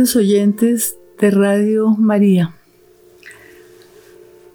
Oyentes 0.00 0.96
de 1.20 1.30
Radio 1.30 1.90
María, 1.90 2.54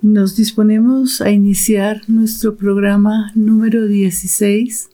nos 0.02 0.35
disponemos 0.35 1.21
a 1.21 1.29
iniciar 1.29 2.02
nuestro 2.07 2.55
programa 2.55 3.31
número 3.35 3.85
16 3.85 4.89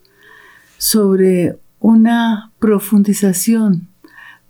sobre 0.77 1.57
una 1.79 2.51
profundización 2.59 3.87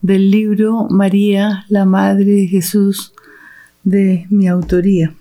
del 0.02 0.32
libro 0.32 0.88
María, 0.90 1.66
la 1.70 1.86
Madre 1.86 2.32
de 2.32 2.48
Jesús, 2.48 3.14
de 3.84 4.26
mi 4.32 4.48
autoría. 4.48 5.14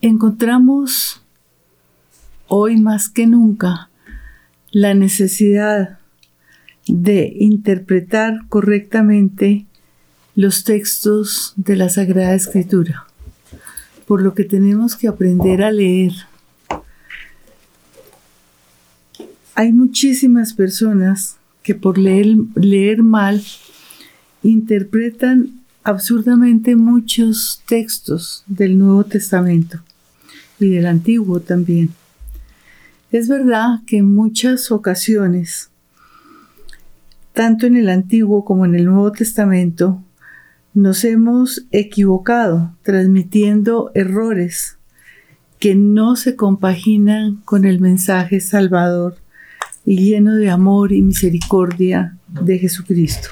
Encontramos 0.00 1.20
hoy 2.46 2.76
más 2.76 3.08
que 3.08 3.26
nunca 3.26 3.90
la 4.70 4.94
necesidad 4.94 5.99
de 6.92 7.32
interpretar 7.38 8.40
correctamente 8.48 9.66
los 10.34 10.64
textos 10.64 11.54
de 11.56 11.76
la 11.76 11.88
Sagrada 11.88 12.34
Escritura, 12.34 13.06
por 14.06 14.22
lo 14.22 14.34
que 14.34 14.44
tenemos 14.44 14.96
que 14.96 15.08
aprender 15.08 15.62
a 15.62 15.70
leer. 15.70 16.12
Hay 19.54 19.72
muchísimas 19.72 20.54
personas 20.54 21.36
que 21.62 21.74
por 21.74 21.98
leer, 21.98 22.28
leer 22.54 23.02
mal 23.02 23.42
interpretan 24.42 25.60
absurdamente 25.82 26.76
muchos 26.76 27.62
textos 27.66 28.44
del 28.46 28.78
Nuevo 28.78 29.04
Testamento 29.04 29.80
y 30.58 30.68
del 30.70 30.86
Antiguo 30.86 31.40
también. 31.40 31.90
Es 33.12 33.28
verdad 33.28 33.80
que 33.86 33.98
en 33.98 34.14
muchas 34.14 34.70
ocasiones 34.70 35.69
tanto 37.40 37.66
en 37.66 37.74
el 37.74 37.88
Antiguo 37.88 38.44
como 38.44 38.66
en 38.66 38.74
el 38.74 38.84
Nuevo 38.84 39.12
Testamento, 39.12 40.04
nos 40.74 41.04
hemos 41.04 41.64
equivocado 41.70 42.76
transmitiendo 42.82 43.90
errores 43.94 44.76
que 45.58 45.74
no 45.74 46.16
se 46.16 46.36
compaginan 46.36 47.36
con 47.46 47.64
el 47.64 47.80
mensaje 47.80 48.40
salvador 48.40 49.16
y 49.86 50.04
lleno 50.04 50.36
de 50.36 50.50
amor 50.50 50.92
y 50.92 51.00
misericordia 51.00 52.18
de 52.28 52.58
Jesucristo. 52.58 53.30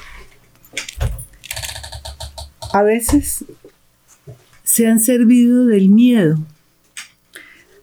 A 2.72 2.82
veces 2.82 3.44
se 4.64 4.86
han 4.86 5.00
servido 5.00 5.66
del 5.66 5.90
miedo 5.90 6.38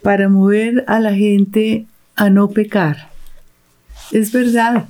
para 0.02 0.28
mover 0.28 0.86
a 0.88 1.00
la 1.00 1.14
gente 1.14 1.86
a 2.16 2.32
no 2.32 2.50
pecar. 2.50 3.12
Es 4.12 4.32
verdad, 4.32 4.88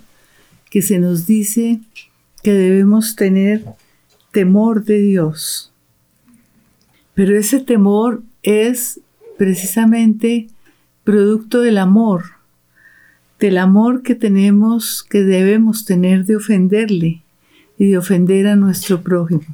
que 0.76 0.82
se 0.82 1.00
nos 1.00 1.26
dice 1.26 1.80
que 2.44 2.52
debemos 2.52 3.16
tener 3.16 3.64
temor 4.34 4.84
de 4.84 4.98
Dios. 4.98 5.72
Pero 7.14 7.38
ese 7.38 7.62
temor 7.62 8.24
es 8.44 9.00
precisamente 9.38 10.50
producto 11.06 11.62
del 11.62 11.78
amor, 11.78 12.26
del 13.40 13.58
amor 13.58 14.04
que 14.04 14.16
tenemos, 14.16 15.02
que 15.02 15.24
debemos 15.24 15.86
tener 15.86 16.26
de 16.26 16.36
ofenderle 16.36 17.24
y 17.78 17.92
de 17.92 17.98
ofender 17.98 18.46
a 18.46 18.58
nuestro 18.58 19.02
prójimo. 19.02 19.46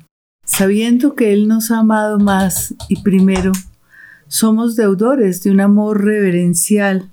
Sabiendo 0.43 1.13
que 1.13 1.33
Él 1.33 1.47
nos 1.47 1.69
ha 1.69 1.77
amado 1.77 2.17
más 2.17 2.73
y 2.89 3.03
primero, 3.03 3.51
somos 4.27 4.75
deudores 4.75 5.43
de 5.43 5.51
un 5.51 5.59
amor 5.59 6.03
reverencial, 6.03 7.11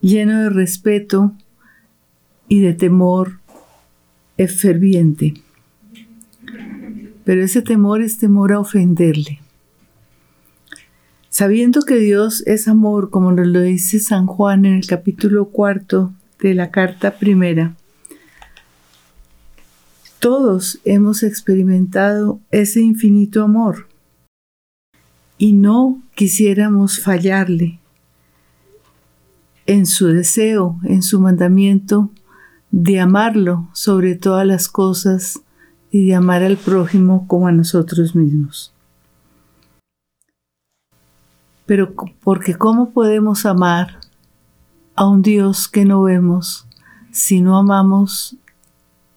lleno 0.00 0.44
de 0.44 0.48
respeto 0.48 1.34
y 2.48 2.60
de 2.60 2.74
temor 2.74 3.40
es 4.36 4.60
ferviente. 4.60 5.34
Pero 7.24 7.42
ese 7.42 7.62
temor 7.62 8.02
es 8.02 8.18
temor 8.18 8.52
a 8.52 8.60
ofenderle. 8.60 9.40
Sabiendo 11.30 11.82
que 11.82 11.96
Dios 11.96 12.44
es 12.46 12.68
amor, 12.68 13.10
como 13.10 13.32
nos 13.32 13.46
lo 13.46 13.60
dice 13.60 13.98
San 13.98 14.26
Juan 14.26 14.66
en 14.66 14.74
el 14.74 14.86
capítulo 14.86 15.46
cuarto 15.46 16.12
de 16.38 16.54
la 16.54 16.70
carta 16.70 17.18
primera, 17.18 17.74
todos 20.20 20.80
hemos 20.84 21.22
experimentado 21.22 22.40
ese 22.50 22.80
infinito 22.80 23.42
amor 23.42 23.88
y 25.36 25.54
no 25.54 26.02
quisiéramos 26.14 27.00
fallarle 27.00 27.80
en 29.66 29.86
su 29.86 30.06
deseo, 30.06 30.78
en 30.84 31.02
su 31.02 31.20
mandamiento 31.20 32.10
de 32.76 32.98
amarlo 32.98 33.68
sobre 33.72 34.16
todas 34.16 34.44
las 34.44 34.66
cosas 34.66 35.40
y 35.92 36.08
de 36.08 36.16
amar 36.16 36.42
al 36.42 36.56
prójimo 36.56 37.28
como 37.28 37.46
a 37.46 37.52
nosotros 37.52 38.16
mismos. 38.16 38.74
Pero 41.66 41.94
porque 42.20 42.56
¿cómo 42.56 42.90
podemos 42.90 43.46
amar 43.46 44.00
a 44.96 45.06
un 45.06 45.22
Dios 45.22 45.68
que 45.68 45.84
no 45.84 46.02
vemos 46.02 46.66
si 47.12 47.40
no 47.40 47.56
amamos 47.58 48.38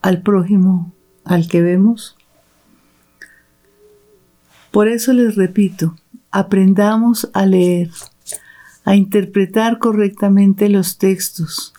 al 0.04 0.22
prójimo 0.22 0.94
al 1.26 1.48
que 1.48 1.64
vemos? 1.64 2.16
Por 4.70 4.88
eso 4.88 5.14
les 5.14 5.36
repito, 5.36 5.96
aprendamos 6.30 7.28
a 7.34 7.48
leer, 7.48 7.90
a 8.86 8.96
interpretar 8.96 9.80
correctamente 9.80 10.70
los 10.70 11.00
textos, 11.00 11.74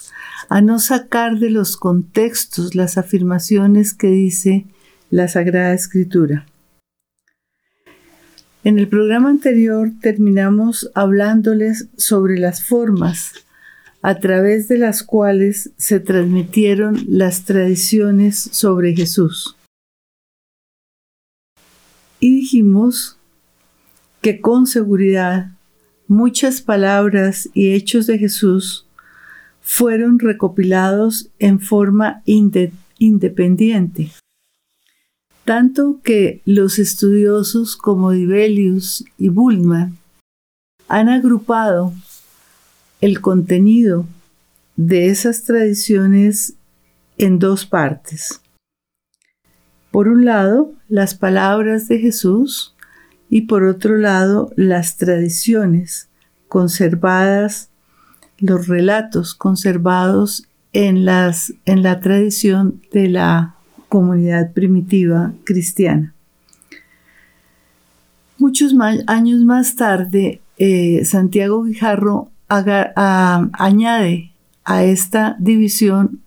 a 0.48 0.60
no 0.60 0.78
sacar 0.78 1.38
de 1.38 1.50
los 1.50 1.76
contextos 1.76 2.74
las 2.74 2.96
afirmaciones 2.96 3.92
que 3.94 4.08
dice 4.08 4.66
la 5.10 5.28
Sagrada 5.28 5.74
Escritura. 5.74 6.46
En 8.64 8.78
el 8.78 8.88
programa 8.88 9.30
anterior 9.30 9.92
terminamos 10.00 10.90
hablándoles 10.94 11.88
sobre 11.96 12.38
las 12.38 12.64
formas 12.64 13.32
a 14.02 14.18
través 14.18 14.68
de 14.68 14.78
las 14.78 15.02
cuales 15.02 15.70
se 15.76 16.00
transmitieron 16.00 17.04
las 17.08 17.44
tradiciones 17.44 18.38
sobre 18.38 18.94
Jesús. 18.94 19.56
Y 22.20 22.34
dijimos 22.34 23.16
que 24.22 24.40
con 24.40 24.66
seguridad 24.66 25.52
muchas 26.08 26.60
palabras 26.62 27.48
y 27.54 27.72
hechos 27.72 28.06
de 28.06 28.18
Jesús 28.18 28.87
fueron 29.68 30.18
recopilados 30.18 31.28
en 31.38 31.60
forma 31.60 32.22
independiente. 32.24 34.10
Tanto 35.44 36.00
que 36.02 36.40
los 36.46 36.78
estudiosos 36.78 37.76
como 37.76 38.12
Dibelius 38.12 39.04
y 39.18 39.28
Bullman 39.28 39.98
han 40.88 41.10
agrupado 41.10 41.92
el 43.02 43.20
contenido 43.20 44.06
de 44.76 45.08
esas 45.08 45.44
tradiciones 45.44 46.54
en 47.18 47.38
dos 47.38 47.66
partes. 47.66 48.40
Por 49.90 50.08
un 50.08 50.24
lado, 50.24 50.72
las 50.88 51.14
palabras 51.14 51.88
de 51.88 51.98
Jesús 51.98 52.74
y 53.28 53.42
por 53.42 53.64
otro 53.64 53.98
lado, 53.98 54.50
las 54.56 54.96
tradiciones 54.96 56.08
conservadas 56.48 57.68
los 58.38 58.68
relatos 58.68 59.34
conservados 59.34 60.48
en, 60.72 61.04
la 61.04 62.00
tradición 62.00 62.80
de 62.92 63.08
la 63.08 63.54
comunidad 63.88 64.52
primitiva 64.52 65.32
cristiana. 65.44 66.14
Muchos 68.38 68.72
años 69.06 69.40
más 69.42 69.74
tarde, 69.74 70.40
eh, 70.58 71.04
Santiago 71.04 71.64
Guijarro 71.64 72.30
añade 72.48 74.32
a 74.64 74.84
esta 74.84 75.36
división 75.38 76.20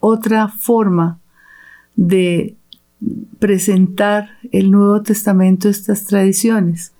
otra 0.00 0.48
forma 0.48 1.18
de 1.96 2.54
presentar 3.38 4.30
el 4.52 4.70
Nuevo 4.70 5.02
Testamento, 5.02 5.68
estas 5.68 6.04
tradiciones, 6.04 6.92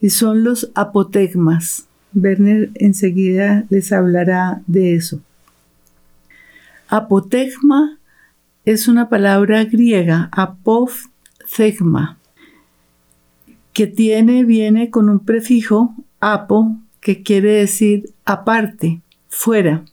y 0.00 0.10
son 0.10 0.44
los 0.44 0.70
apotegmas. 0.74 1.88
Werner 2.14 2.70
enseguida 2.74 3.64
les 3.70 3.92
hablará 3.92 4.62
de 4.66 4.94
eso. 4.94 5.20
Apotegma 6.88 7.98
es 8.64 8.86
una 8.88 9.08
palabra 9.08 9.64
griega, 9.64 10.28
apothegma, 10.32 12.18
que 13.72 13.86
tiene, 13.86 14.44
viene 14.44 14.90
con 14.90 15.08
un 15.08 15.20
prefijo 15.20 15.94
apo, 16.20 16.76
que 17.00 17.22
quiere 17.22 17.52
decir 17.52 18.10
aparte, 18.24 19.00
fuera. 19.28 19.84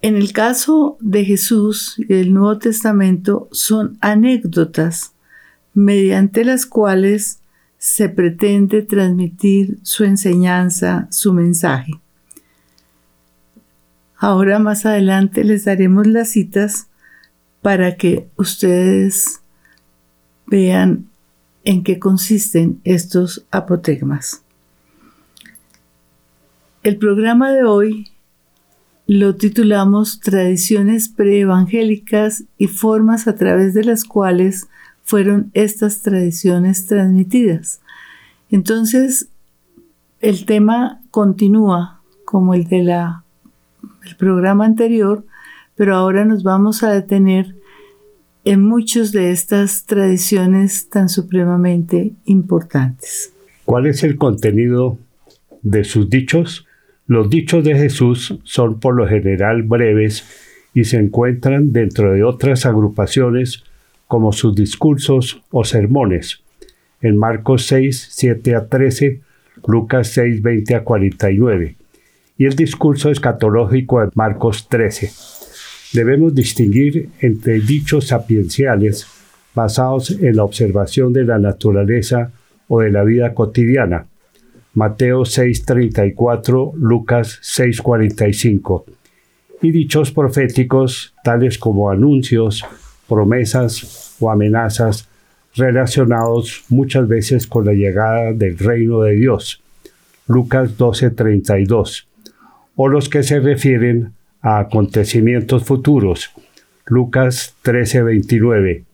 En 0.00 0.16
el 0.16 0.32
caso 0.32 0.96
de 1.00 1.24
Jesús 1.24 1.96
y 1.98 2.04
del 2.04 2.32
Nuevo 2.32 2.58
Testamento 2.58 3.48
son 3.50 3.98
anécdotas 4.00 5.12
mediante 5.74 6.44
las 6.44 6.66
cuales 6.66 7.37
se 7.78 8.08
pretende 8.08 8.82
transmitir 8.82 9.78
su 9.82 10.04
enseñanza, 10.04 11.06
su 11.10 11.32
mensaje. 11.32 11.92
Ahora 14.16 14.58
más 14.58 14.84
adelante 14.84 15.44
les 15.44 15.64
daremos 15.64 16.06
las 16.08 16.30
citas 16.30 16.88
para 17.62 17.96
que 17.96 18.28
ustedes 18.36 19.40
vean 20.46 21.06
en 21.64 21.84
qué 21.84 21.98
consisten 21.98 22.80
estos 22.84 23.46
apotegmas. 23.50 24.42
El 26.82 26.96
programa 26.96 27.52
de 27.52 27.64
hoy 27.64 28.10
lo 29.06 29.36
titulamos 29.36 30.20
Tradiciones 30.20 31.08
preevangélicas 31.08 32.44
y 32.56 32.66
formas 32.66 33.28
a 33.28 33.36
través 33.36 33.72
de 33.74 33.84
las 33.84 34.04
cuales 34.04 34.68
fueron 35.08 35.50
estas 35.54 36.02
tradiciones 36.02 36.84
transmitidas. 36.84 37.80
Entonces, 38.50 39.30
el 40.20 40.44
tema 40.44 41.00
continúa 41.10 42.02
como 42.26 42.52
el 42.52 42.64
de 42.64 42.82
la 42.82 43.24
el 44.06 44.16
programa 44.16 44.66
anterior, 44.66 45.24
pero 45.76 45.96
ahora 45.96 46.26
nos 46.26 46.42
vamos 46.42 46.82
a 46.82 46.92
detener 46.92 47.56
en 48.44 48.62
muchas 48.62 49.10
de 49.12 49.30
estas 49.30 49.86
tradiciones 49.86 50.90
tan 50.90 51.08
supremamente 51.08 52.12
importantes. 52.26 53.32
¿Cuál 53.64 53.86
es 53.86 54.04
el 54.04 54.18
contenido 54.18 54.98
de 55.62 55.84
sus 55.84 56.10
dichos? 56.10 56.66
Los 57.06 57.30
dichos 57.30 57.64
de 57.64 57.74
Jesús 57.78 58.38
son 58.42 58.78
por 58.78 58.94
lo 58.94 59.08
general 59.08 59.62
breves 59.62 60.26
y 60.74 60.84
se 60.84 60.98
encuentran 60.98 61.72
dentro 61.72 62.12
de 62.12 62.24
otras 62.24 62.66
agrupaciones 62.66 63.64
como 64.08 64.32
sus 64.32 64.54
discursos 64.56 65.42
o 65.50 65.64
sermones. 65.64 66.40
En 67.00 67.16
Marcos 67.16 67.66
6, 67.66 68.08
7 68.10 68.56
a 68.56 68.66
13, 68.66 69.20
Lucas 69.66 70.08
6, 70.08 70.42
20 70.42 70.74
a 70.74 70.82
49 70.82 71.76
y 72.38 72.46
el 72.46 72.54
discurso 72.54 73.10
escatológico 73.10 74.00
de 74.00 74.10
Marcos 74.14 74.68
13. 74.68 75.10
Debemos 75.92 76.34
distinguir 76.34 77.10
entre 77.20 77.60
dichos 77.60 78.06
sapienciales 78.08 79.06
basados 79.54 80.10
en 80.10 80.36
la 80.36 80.44
observación 80.44 81.12
de 81.12 81.24
la 81.24 81.38
naturaleza 81.38 82.30
o 82.68 82.80
de 82.80 82.92
la 82.92 83.02
vida 83.02 83.34
cotidiana. 83.34 84.06
Mateo 84.74 85.24
6:34, 85.24 86.72
Lucas 86.76 87.40
6:45. 87.42 88.84
Y 89.60 89.72
dichos 89.72 90.12
proféticos 90.12 91.14
tales 91.24 91.58
como 91.58 91.90
anuncios, 91.90 92.64
promesas 93.08 94.16
o 94.20 94.30
amenazas 94.30 95.08
relacionados 95.54 96.64
muchas 96.68 97.08
veces 97.08 97.46
con 97.46 97.64
la 97.64 97.72
llegada 97.72 98.32
del 98.32 98.58
reino 98.58 99.00
de 99.00 99.14
Dios. 99.14 99.62
Lucas 100.26 100.76
12:32 100.76 102.06
o 102.80 102.86
los 102.86 103.08
que 103.08 103.24
se 103.24 103.40
refieren 103.40 104.12
a 104.40 104.60
acontecimientos 104.60 105.64
futuros. 105.64 106.30
Lucas 106.86 107.56
13:29. 107.62 108.84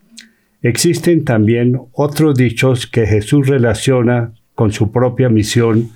Existen 0.63 1.25
también 1.25 1.79
otros 1.93 2.35
dichos 2.35 2.87
que 2.87 3.07
Jesús 3.07 3.47
relaciona 3.47 4.33
con 4.55 4.73
su 4.73 4.91
propia 4.91 5.29
misión 5.29 5.91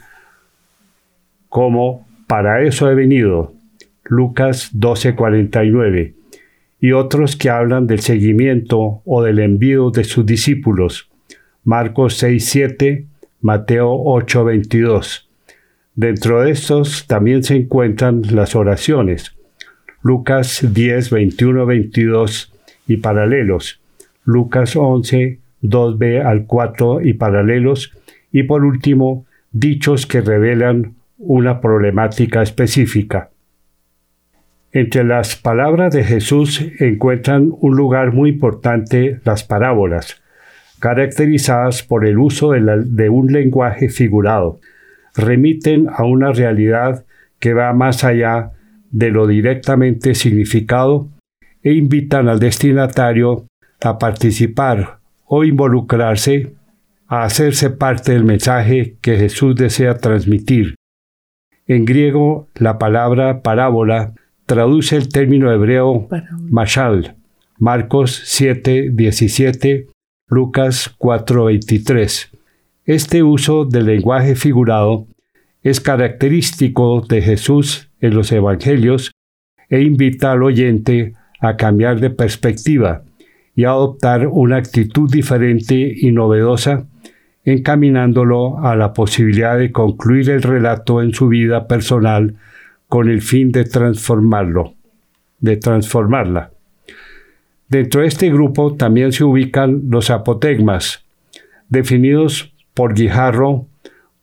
como 1.48 2.06
para 2.26 2.62
eso 2.62 2.90
he 2.90 2.94
venido. 2.94 3.54
Lucas 4.04 4.70
12:49. 4.74 6.17
Y 6.80 6.92
otros 6.92 7.36
que 7.36 7.50
hablan 7.50 7.86
del 7.86 8.00
seguimiento 8.00 9.02
o 9.04 9.22
del 9.22 9.40
envío 9.40 9.90
de 9.90 10.04
sus 10.04 10.24
discípulos. 10.24 11.08
Marcos 11.64 12.22
6:7, 12.22 13.06
Mateo 13.40 13.90
8:22. 13.90 15.28
Dentro 15.94 16.42
de 16.42 16.52
estos 16.52 17.06
también 17.06 17.42
se 17.42 17.56
encuentran 17.56 18.22
las 18.30 18.54
oraciones. 18.54 19.34
Lucas 20.02 20.64
10, 20.72 21.10
21, 21.10 21.66
22 21.66 22.52
y 22.86 22.98
paralelos. 22.98 23.80
Lucas 24.24 24.76
11, 24.76 25.40
2b 25.62 26.24
al 26.24 26.46
4 26.46 27.00
y 27.00 27.14
paralelos. 27.14 27.92
Y 28.30 28.44
por 28.44 28.64
último, 28.64 29.26
dichos 29.50 30.06
que 30.06 30.20
revelan 30.20 30.94
una 31.18 31.60
problemática 31.60 32.42
específica. 32.42 33.30
Entre 34.78 35.02
las 35.02 35.34
palabras 35.34 35.92
de 35.92 36.04
Jesús 36.04 36.64
encuentran 36.78 37.50
un 37.50 37.76
lugar 37.76 38.12
muy 38.12 38.30
importante 38.30 39.18
las 39.24 39.42
parábolas, 39.42 40.22
caracterizadas 40.78 41.82
por 41.82 42.06
el 42.06 42.16
uso 42.16 42.52
de 42.52 43.08
un 43.08 43.32
lenguaje 43.32 43.88
figurado, 43.88 44.60
remiten 45.16 45.88
a 45.92 46.04
una 46.04 46.30
realidad 46.30 47.04
que 47.40 47.54
va 47.54 47.72
más 47.72 48.04
allá 48.04 48.52
de 48.92 49.10
lo 49.10 49.26
directamente 49.26 50.14
significado 50.14 51.08
e 51.64 51.72
invitan 51.72 52.28
al 52.28 52.38
destinatario 52.38 53.46
a 53.82 53.98
participar 53.98 55.00
o 55.24 55.42
involucrarse, 55.42 56.52
a 57.08 57.24
hacerse 57.24 57.70
parte 57.70 58.12
del 58.12 58.22
mensaje 58.22 58.94
que 59.00 59.16
Jesús 59.16 59.56
desea 59.56 59.96
transmitir. 59.96 60.76
En 61.66 61.84
griego, 61.84 62.46
la 62.54 62.78
palabra 62.78 63.42
parábola 63.42 64.12
traduce 64.48 64.96
el 64.96 65.10
término 65.10 65.52
hebreo 65.52 66.08
mashal, 66.40 67.16
Marcos 67.58 68.22
7, 68.24 68.88
17, 68.92 69.86
Lucas 70.26 70.94
4, 70.96 71.44
23. 71.44 72.30
Este 72.86 73.22
uso 73.22 73.66
del 73.66 73.84
lenguaje 73.84 74.34
figurado 74.34 75.06
es 75.62 75.82
característico 75.82 77.02
de 77.06 77.20
Jesús 77.20 77.90
en 78.00 78.14
los 78.14 78.32
Evangelios 78.32 79.12
e 79.68 79.82
invita 79.82 80.32
al 80.32 80.42
oyente 80.42 81.12
a 81.40 81.58
cambiar 81.58 82.00
de 82.00 82.08
perspectiva 82.08 83.02
y 83.54 83.64
a 83.64 83.70
adoptar 83.70 84.28
una 84.28 84.56
actitud 84.56 85.10
diferente 85.10 85.92
y 85.94 86.10
novedosa, 86.10 86.86
encaminándolo 87.44 88.60
a 88.60 88.76
la 88.76 88.94
posibilidad 88.94 89.58
de 89.58 89.72
concluir 89.72 90.30
el 90.30 90.40
relato 90.40 91.02
en 91.02 91.12
su 91.12 91.28
vida 91.28 91.68
personal 91.68 92.34
con 92.88 93.08
el 93.08 93.20
fin 93.20 93.52
de 93.52 93.64
transformarlo, 93.64 94.74
de 95.40 95.56
transformarla. 95.56 96.50
Dentro 97.68 98.00
de 98.00 98.08
este 98.08 98.30
grupo 98.30 98.74
también 98.74 99.12
se 99.12 99.24
ubican 99.24 99.82
los 99.88 100.10
apotegmas, 100.10 101.04
definidos 101.68 102.54
por 102.72 102.94
Guijarro 102.94 103.66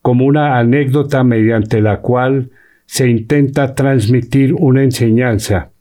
como 0.01 0.25
una 0.25 0.57
anécdota 0.57 1.23
mediante 1.23 1.79
la 1.81 2.01
cual 2.01 2.49
se 2.85 3.09
intenta 3.09 3.75
transmitir 3.75 4.53
una 4.53 4.83
enseñanza, 4.83 5.71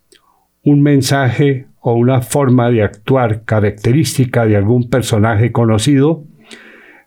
un 0.62 0.82
mensaje 0.82 1.66
o 1.80 1.94
una 1.94 2.22
forma 2.22 2.70
de 2.70 2.82
actuar 2.82 3.44
característica 3.44 4.46
de 4.46 4.56
algún 4.56 4.88
personaje 4.88 5.52
conocido 5.52 6.24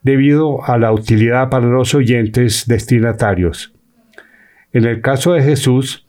debido 0.03 0.63
a 0.63 0.77
la 0.77 0.91
utilidad 0.91 1.49
para 1.49 1.67
los 1.67 1.93
oyentes 1.95 2.65
destinatarios. 2.67 3.76
En 4.77 4.85
el 4.85 5.01
caso 5.01 5.33
de 5.33 5.41
Jesús, 5.41 6.05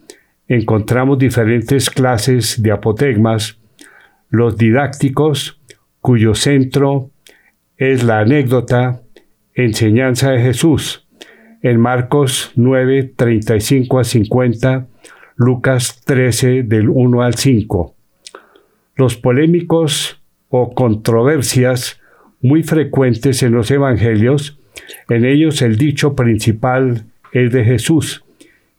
encontramos 0.47 1.19
diferentes 1.19 1.89
clases 1.89 2.63
de 2.63 2.71
apotegmas, 2.71 3.59
los 4.29 4.59
didácticos, 4.59 5.59
cuyo 6.03 6.35
centro 6.35 7.11
es 7.79 8.05
la 8.05 8.19
anécdota, 8.21 9.01
Enseñanza 9.55 10.33
de 10.33 10.43
Jesús. 10.43 11.09
En 11.63 11.81
Marcos 11.81 12.53
9, 12.57 13.15
35 13.17 14.01
a 14.01 14.05
50, 14.05 14.87
Lucas 15.37 16.03
13 16.05 16.63
del 16.63 16.91
1 16.91 17.23
al 17.23 17.37
5. 17.37 17.95
Los 18.97 19.17
polémicos 19.17 20.21
o 20.51 20.75
controversias 20.75 22.03
muy 22.43 22.63
frecuentes 22.65 23.43
en 23.43 23.53
los 23.53 23.71
evangelios, 23.71 24.61
en 25.09 25.25
ellos 25.25 25.63
el 25.63 25.79
dicho 25.79 26.15
principal 26.15 27.07
es 27.33 27.51
de 27.51 27.65
Jesús, 27.65 28.27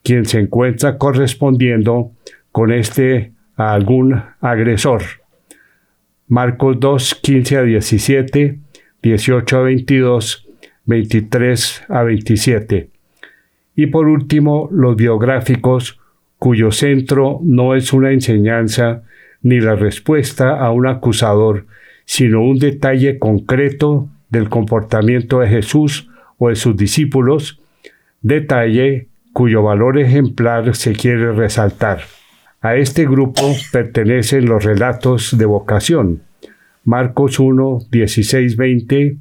quien 0.03 0.25
se 0.25 0.39
encuentra 0.39 0.97
correspondiendo 0.97 2.11
con 2.51 2.71
este 2.71 3.33
a 3.55 3.73
algún 3.73 4.21
agresor. 4.41 5.03
Marcos 6.27 6.79
2, 6.79 7.15
15 7.15 7.57
a 7.57 7.63
17, 7.63 8.59
18 9.01 9.57
a 9.57 9.61
22, 9.61 10.47
23 10.85 11.83
a 11.89 12.03
27. 12.03 12.89
Y 13.75 13.87
por 13.87 14.07
último, 14.07 14.69
los 14.71 14.95
biográficos, 14.95 15.99
cuyo 16.37 16.71
centro 16.71 17.39
no 17.43 17.75
es 17.75 17.93
una 17.93 18.11
enseñanza 18.11 19.03
ni 19.41 19.59
la 19.59 19.75
respuesta 19.75 20.59
a 20.59 20.71
un 20.71 20.87
acusador, 20.87 21.65
sino 22.05 22.43
un 22.43 22.59
detalle 22.59 23.19
concreto 23.19 24.09
del 24.29 24.49
comportamiento 24.49 25.39
de 25.39 25.47
Jesús 25.47 26.09
o 26.37 26.49
de 26.49 26.55
sus 26.55 26.75
discípulos, 26.75 27.61
detalle 28.21 29.07
cuyo 29.33 29.63
valor 29.63 29.99
ejemplar 29.99 30.75
se 30.75 30.93
quiere 30.93 31.31
resaltar. 31.33 32.01
A 32.61 32.75
este 32.75 33.05
grupo 33.05 33.41
pertenecen 33.71 34.45
los 34.45 34.63
relatos 34.63 35.37
de 35.37 35.45
vocación. 35.45 36.23
Marcos 36.83 37.39
1, 37.39 37.79
16, 37.89 38.57
20, 38.57 39.17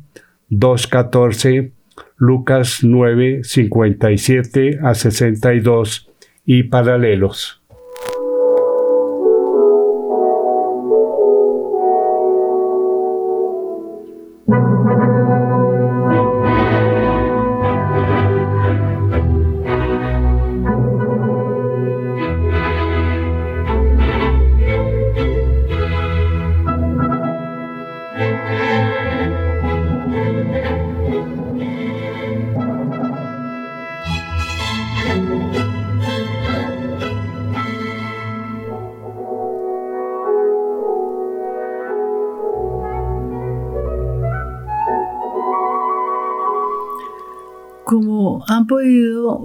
2.14, 0.51 1.73
Lucas 2.17 2.79
9, 2.83 3.41
57 3.45 4.79
a 4.83 4.95
62 4.95 6.11
y 6.45 6.65
paralelos. 6.65 7.58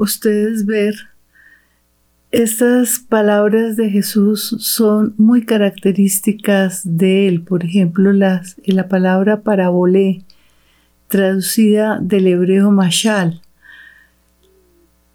Ustedes 0.03 0.65
ver, 0.65 0.95
estas 2.31 2.99
palabras 2.99 3.75
de 3.75 3.89
Jesús 3.89 4.55
son 4.59 5.13
muy 5.17 5.45
características 5.45 6.81
de 6.83 7.27
él. 7.27 7.43
Por 7.43 7.63
ejemplo, 7.63 8.11
las, 8.11 8.55
la 8.65 8.87
palabra 8.87 9.41
parabolé, 9.41 10.23
traducida 11.07 11.99
del 12.01 12.27
hebreo 12.27 12.71
mashal. 12.71 13.41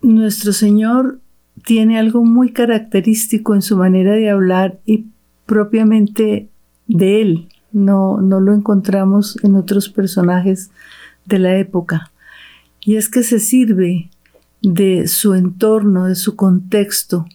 Nuestro 0.01 0.53
Señor 0.53 1.19
tiene 1.65 1.99
algo 1.99 2.25
muy 2.25 2.53
característico 2.53 3.55
en 3.55 3.63
su 3.63 3.77
manera 3.77 4.13
de 4.13 4.31
hablar 4.31 4.79
y 4.87 5.07
propiamente 5.45 6.49
de 6.87 7.21
él. 7.21 7.49
No, 7.73 8.21
no 8.21 8.41
lo 8.41 8.55
encontramos 8.55 9.43
en 9.43 9.57
otros 9.57 9.89
personajes 9.89 10.71
de 11.27 11.39
la 11.41 11.59
época. 11.59 12.13
Y 12.81 12.97
es 12.97 13.09
que 13.09 13.23
se 13.23 13.41
sirve 13.41 14.09
de 14.63 15.07
su 15.09 15.35
entorno, 15.35 16.07
de 16.07 16.15
su 16.15 16.37
contexto, 16.37 17.27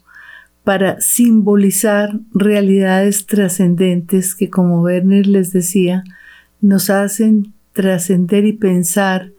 para 0.63 1.01
simbolizar 1.01 2.19
realidades 2.33 3.25
trascendentes 3.25 4.35
que, 4.35 4.49
como 4.49 4.81
Werner 4.81 5.27
les 5.27 5.51
decía, 5.51 6.03
nos 6.61 6.89
hacen 6.89 7.53
trascender 7.73 8.45
y 8.45 8.53
pensar 8.53 9.31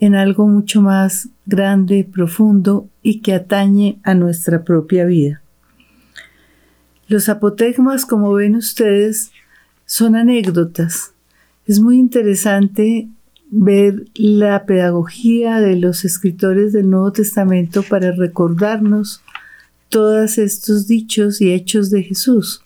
en 0.00 0.16
algo 0.16 0.48
mucho 0.48 0.82
más 0.82 1.28
grande, 1.46 2.08
profundo 2.10 2.88
y 3.02 3.20
que 3.20 3.34
atañe 3.34 4.00
a 4.02 4.14
nuestra 4.14 4.64
propia 4.64 5.04
vida. 5.04 5.42
Los 7.06 7.28
apotegmas, 7.28 8.04
como 8.04 8.32
ven 8.32 8.56
ustedes, 8.56 9.30
son 9.84 10.16
anécdotas. 10.16 11.12
Es 11.66 11.78
muy 11.78 11.98
interesante 11.98 13.08
ver 13.54 14.06
la 14.14 14.64
pedagogía 14.64 15.60
de 15.60 15.76
los 15.76 16.06
escritores 16.06 16.72
del 16.72 16.88
Nuevo 16.88 17.12
Testamento 17.12 17.82
para 17.82 18.10
recordarnos 18.10 19.20
todos 19.90 20.38
estos 20.38 20.88
dichos 20.88 21.42
y 21.42 21.52
hechos 21.52 21.90
de 21.90 22.02
Jesús. 22.02 22.62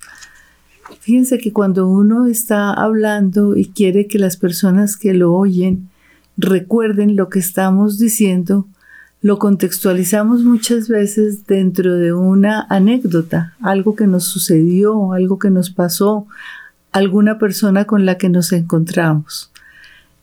Fíjense 1.01 1.39
que 1.39 1.53
cuando 1.53 1.89
uno 1.89 2.27
está 2.27 2.73
hablando 2.73 3.57
y 3.57 3.67
quiere 3.67 4.07
que 4.07 4.21
las 4.21 4.37
personas 4.37 4.97
que 4.97 5.13
lo 5.13 5.35
oyen 5.35 5.89
recuerden 6.37 7.17
lo 7.17 7.31
que 7.31 7.41
estamos 7.41 7.99
diciendo, 7.99 8.69
lo 9.23 9.41
contextualizamos 9.41 10.45
muchas 10.45 10.89
veces 10.89 11.47
dentro 11.49 11.97
de 11.97 12.13
una 12.13 12.65
anécdota, 12.71 13.57
algo 13.61 13.97
que 13.97 14.07
nos 14.07 14.23
sucedió, 14.25 15.13
algo 15.13 15.41
que 15.41 15.51
nos 15.51 15.71
pasó, 15.71 16.29
alguna 16.93 17.41
persona 17.41 17.87
con 17.87 18.07
la 18.07 18.19
que 18.19 18.29
nos 18.29 18.53
encontramos. 18.53 19.51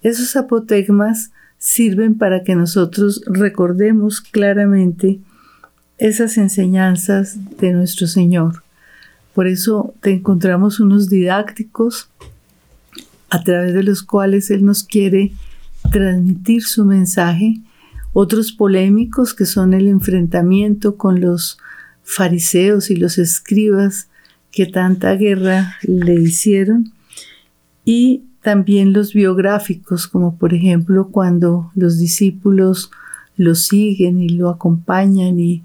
Esos 0.03 0.35
apotegmas 0.35 1.31
sirven 1.57 2.17
para 2.17 2.43
que 2.43 2.55
nosotros 2.55 3.23
recordemos 3.25 4.19
claramente 4.19 5.19
esas 5.97 6.37
enseñanzas 6.37 7.37
de 7.57 7.71
nuestro 7.71 8.07
Señor. 8.07 8.63
Por 9.33 9.47
eso 9.47 9.93
te 10.01 10.11
encontramos 10.11 10.81
unos 10.81 11.09
didácticos 11.09 12.09
a 13.29 13.41
través 13.43 13.73
de 13.73 13.83
los 13.83 14.03
cuales 14.03 14.51
Él 14.51 14.65
nos 14.65 14.83
quiere 14.83 15.31
transmitir 15.91 16.63
su 16.63 16.85
mensaje, 16.85 17.61
otros 18.11 18.51
polémicos 18.51 19.33
que 19.33 19.45
son 19.45 19.73
el 19.73 19.87
enfrentamiento 19.87 20.97
con 20.97 21.21
los 21.21 21.57
fariseos 22.03 22.91
y 22.91 22.97
los 22.97 23.17
escribas 23.17 24.07
que 24.51 24.65
tanta 24.65 25.15
guerra 25.15 25.77
le 25.81 26.13
hicieron, 26.13 26.91
y 27.85 28.23
también 28.43 28.93
los 28.93 29.13
biográficos, 29.13 30.07
como 30.07 30.37
por 30.37 30.53
ejemplo 30.53 31.09
cuando 31.09 31.71
los 31.75 31.97
discípulos 31.97 32.91
lo 33.37 33.55
siguen 33.55 34.19
y 34.19 34.29
lo 34.29 34.49
acompañan 34.49 35.39
y, 35.39 35.63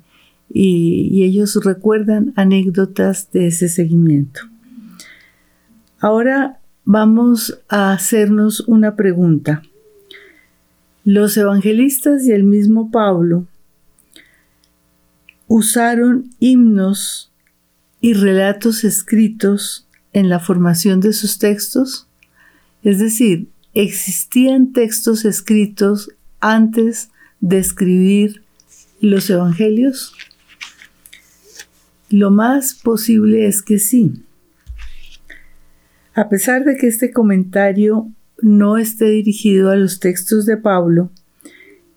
y, 0.49 1.23
ellos 1.25 1.61
recuerdan 1.62 2.32
anécdotas 2.37 3.30
de 3.32 3.49
ese 3.49 3.68
seguimiento. 3.68 4.40
Ahora 6.00 6.61
vamos 6.85 7.61
a 7.68 7.92
hacernos 7.92 8.61
una 8.61 8.97
pregunta. 8.97 9.62
Los 11.04 11.37
evangelistas 11.37 12.25
y 12.26 12.32
el 12.32 12.44
mismo 12.44 12.90
Pablo 12.90 13.47
usaron 15.49 16.30
himnos 16.38 17.30
y 18.00 18.14
relatos 18.14 18.85
escritos 18.85 19.87
en 20.12 20.28
la 20.28 20.38
formación 20.38 21.00
de 21.00 21.12
sus 21.12 21.38
textos. 21.38 22.07
Es 22.88 22.99
decir, 22.99 23.50
existían 23.75 24.73
textos 24.73 25.26
escritos 25.26 26.11
antes 26.40 27.11
de 27.38 27.59
escribir 27.59 28.40
los 29.02 29.28
evangelios. 29.28 30.14
Lo 32.09 32.30
más 32.30 32.73
posible 32.73 33.47
es 33.47 33.61
que 33.61 33.78
sí. 33.78 34.23
A 36.14 36.30
pesar 36.30 36.64
de 36.64 36.78
que 36.78 36.87
este 36.87 37.11
comentario 37.11 38.09
no 38.40 38.78
esté 38.78 39.11
dirigido 39.11 39.68
a 39.68 39.76
los 39.76 40.00
textos 40.00 40.47
de 40.47 40.57
Pablo, 40.57 41.11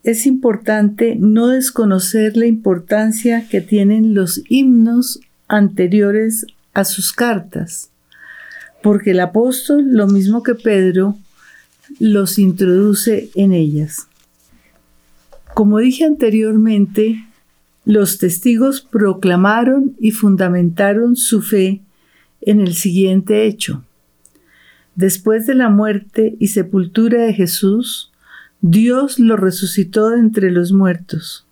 es 0.03 0.25
importante 0.25 1.15
no 1.15 1.47
desconocer 1.47 2.35
la 2.35 2.47
importancia 2.47 3.47
que 3.47 3.61
tienen 3.61 4.13
los 4.13 4.41
himnos 4.49 5.21
anteriores 5.47 6.47
a 6.73 6.83
sus 6.83 7.13
cartas 7.13 7.90
porque 8.83 9.11
el 9.11 9.19
apóstol, 9.19 9.85
lo 9.91 10.07
mismo 10.07 10.43
que 10.43 10.55
Pedro, 10.55 11.17
los 11.99 12.39
introduce 12.39 13.29
en 13.35 13.53
ellas. 13.53 14.07
Como 15.53 15.79
dije 15.79 16.05
anteriormente, 16.05 17.25
los 17.85 18.17
testigos 18.17 18.81
proclamaron 18.81 19.95
y 19.99 20.11
fundamentaron 20.11 21.15
su 21.15 21.41
fe 21.41 21.81
en 22.41 22.61
el 22.61 22.73
siguiente 22.73 23.45
hecho. 23.45 23.83
Después 24.95 25.47
de 25.47 25.55
la 25.55 25.69
muerte 25.69 26.35
y 26.39 26.47
sepultura 26.47 27.23
de 27.23 27.33
Jesús, 27.33 28.11
Dios 28.61 29.19
lo 29.19 29.37
resucitó 29.37 30.13
entre 30.13 30.51
los 30.51 30.71
muertos 30.71 31.45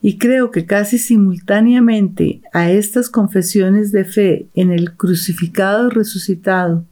y 0.00 0.18
creo 0.18 0.50
que 0.50 0.64
casi 0.64 0.98
simultáneamente 0.98 2.40
a 2.52 2.70
estas 2.70 3.10
confesiones 3.10 3.90
de 3.90 4.04
fe 4.04 4.46
en 4.54 4.70
el 4.70 4.94
crucificado 4.94 5.90
resucitado, 5.90 6.84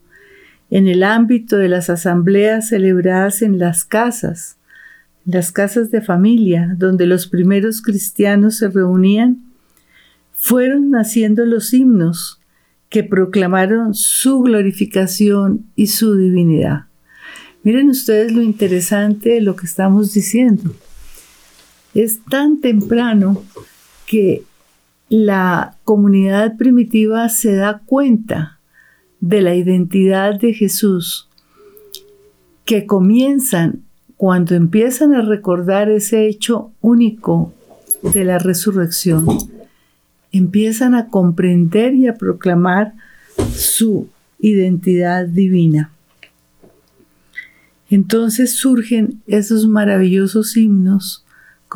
en 0.71 0.89
el 0.89 1.05
ámbito 1.05 1.57
de 1.57 1.69
las 1.69 1.89
asambleas 1.89 2.69
celebradas 2.69 3.43
en 3.43 3.59
las 3.59 3.85
casas, 3.85 4.57
las 5.25 5.53
casas 5.53 5.91
de 5.91 6.01
familia 6.01 6.75
donde 6.77 7.07
los 7.07 7.29
primeros 7.29 7.81
cristianos 7.81 8.59
se 8.59 8.69
reunían, 8.69 9.43
fueron 10.33 10.91
naciendo 10.91 11.45
los 11.47 11.73
himnos 11.73 12.41
que 12.89 13.05
proclamaron 13.05 13.95
su 13.95 14.41
glorificación 14.41 15.67
y 15.77 15.89
su 15.89 16.17
divinidad. 16.17 16.87
Miren 17.63 17.89
ustedes 17.89 18.33
lo 18.33 18.43
interesante 18.43 19.31
de 19.31 19.41
lo 19.41 19.57
que 19.57 19.67
estamos 19.67 20.13
diciendo 20.13 20.75
es 22.03 22.21
tan 22.25 22.61
temprano 22.61 23.43
que 24.07 24.43
la 25.09 25.77
comunidad 25.85 26.57
primitiva 26.57 27.29
se 27.29 27.55
da 27.55 27.81
cuenta 27.85 28.59
de 29.21 29.41
la 29.41 29.55
identidad 29.55 30.39
de 30.39 30.53
Jesús, 30.53 31.29
que 32.65 32.87
comienzan 32.87 33.83
cuando 34.17 34.55
empiezan 34.55 35.15
a 35.15 35.23
recordar 35.23 35.91
ese 35.91 36.27
hecho 36.27 36.73
único 36.81 37.53
de 38.03 38.25
la 38.25 38.39
resurrección, 38.39 39.27
empiezan 40.33 40.95
a 40.95 41.09
comprender 41.09 41.95
y 41.95 42.09
a 42.09 42.15
proclamar 42.15 42.95
su 43.55 44.09
identidad 44.39 45.27
divina. 45.27 45.93
Entonces 47.89 48.55
surgen 48.55 49.23
esos 49.27 49.67
maravillosos 49.67 50.57
himnos 50.57 51.26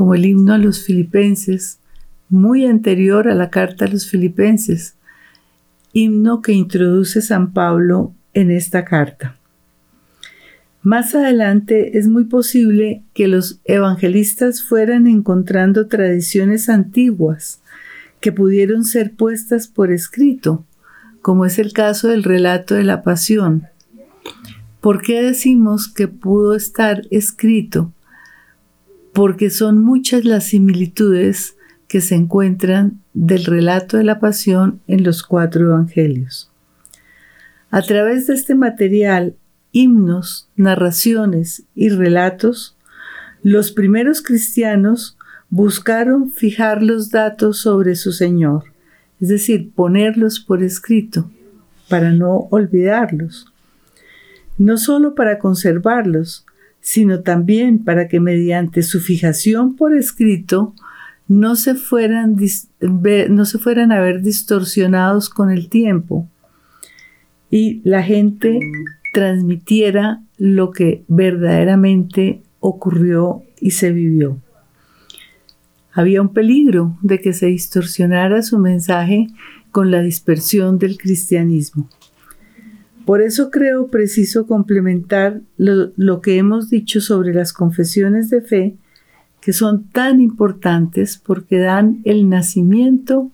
como 0.00 0.14
el 0.14 0.24
himno 0.24 0.54
a 0.54 0.56
los 0.56 0.82
filipenses, 0.82 1.78
muy 2.30 2.64
anterior 2.64 3.28
a 3.28 3.34
la 3.34 3.50
carta 3.50 3.84
a 3.84 3.88
los 3.88 4.08
filipenses, 4.08 4.94
himno 5.92 6.40
que 6.40 6.52
introduce 6.52 7.20
San 7.20 7.52
Pablo 7.52 8.14
en 8.32 8.50
esta 8.50 8.86
carta. 8.86 9.36
Más 10.82 11.14
adelante 11.14 11.98
es 11.98 12.08
muy 12.08 12.24
posible 12.24 13.02
que 13.12 13.28
los 13.28 13.60
evangelistas 13.66 14.62
fueran 14.62 15.06
encontrando 15.06 15.86
tradiciones 15.86 16.70
antiguas 16.70 17.60
que 18.20 18.32
pudieron 18.32 18.84
ser 18.84 19.12
puestas 19.12 19.68
por 19.68 19.92
escrito, 19.92 20.64
como 21.20 21.44
es 21.44 21.58
el 21.58 21.74
caso 21.74 22.08
del 22.08 22.22
relato 22.22 22.74
de 22.74 22.84
la 22.84 23.02
pasión. 23.02 23.66
¿Por 24.80 25.02
qué 25.02 25.20
decimos 25.20 25.88
que 25.88 26.08
pudo 26.08 26.54
estar 26.54 27.02
escrito? 27.10 27.92
Porque 29.12 29.50
son 29.50 29.82
muchas 29.82 30.24
las 30.24 30.44
similitudes 30.44 31.56
que 31.88 32.00
se 32.00 32.14
encuentran 32.14 33.00
del 33.14 33.44
relato 33.44 33.96
de 33.96 34.04
la 34.04 34.20
pasión 34.20 34.80
en 34.86 35.02
los 35.02 35.22
cuatro 35.22 35.66
evangelios. 35.66 36.50
A 37.70 37.82
través 37.82 38.26
de 38.26 38.34
este 38.34 38.54
material, 38.54 39.34
himnos, 39.72 40.48
narraciones 40.56 41.64
y 41.74 41.88
relatos, 41.88 42.76
los 43.42 43.72
primeros 43.72 44.22
cristianos 44.22 45.16
buscaron 45.48 46.30
fijar 46.30 46.82
los 46.82 47.10
datos 47.10 47.58
sobre 47.58 47.96
su 47.96 48.12
Señor, 48.12 48.64
es 49.20 49.28
decir, 49.28 49.72
ponerlos 49.72 50.40
por 50.40 50.62
escrito 50.62 51.30
para 51.88 52.12
no 52.12 52.48
olvidarlos. 52.50 53.52
No 54.58 54.76
solo 54.76 55.14
para 55.14 55.38
conservarlos, 55.38 56.46
sino 56.80 57.20
también 57.20 57.84
para 57.84 58.08
que 58.08 58.20
mediante 58.20 58.82
su 58.82 59.00
fijación 59.00 59.76
por 59.76 59.94
escrito 59.94 60.74
no 61.28 61.54
se 61.54 61.74
fueran, 61.74 62.36
no 62.80 63.44
se 63.44 63.58
fueran 63.58 63.92
a 63.92 64.00
ver 64.00 64.22
distorsionados 64.22 65.28
con 65.30 65.50
el 65.50 65.68
tiempo 65.68 66.28
y 67.50 67.80
la 67.84 68.02
gente 68.02 68.58
transmitiera 69.12 70.22
lo 70.38 70.70
que 70.70 71.04
verdaderamente 71.08 72.42
ocurrió 72.60 73.42
y 73.60 73.72
se 73.72 73.92
vivió. 73.92 74.38
Había 75.92 76.22
un 76.22 76.32
peligro 76.32 76.96
de 77.02 77.18
que 77.18 77.32
se 77.32 77.46
distorsionara 77.46 78.42
su 78.42 78.58
mensaje 78.58 79.26
con 79.72 79.90
la 79.90 80.00
dispersión 80.00 80.78
del 80.78 80.96
cristianismo. 80.96 81.88
Por 83.10 83.22
eso 83.22 83.50
creo 83.50 83.88
preciso 83.88 84.46
complementar 84.46 85.40
lo, 85.56 86.20
que 86.20 86.36
hemos 86.36 86.70
dicho 86.70 87.00
sobre 87.00 87.34
las 87.34 87.52
confesiones 87.52 88.30
de 88.30 88.40
fe, 88.40 88.76
que 89.40 89.52
son 89.52 89.88
tan 89.88 90.20
importantes 90.20 91.18
porque 91.18 91.58
dan 91.58 92.02
el 92.04 92.28
nacimiento 92.28 93.28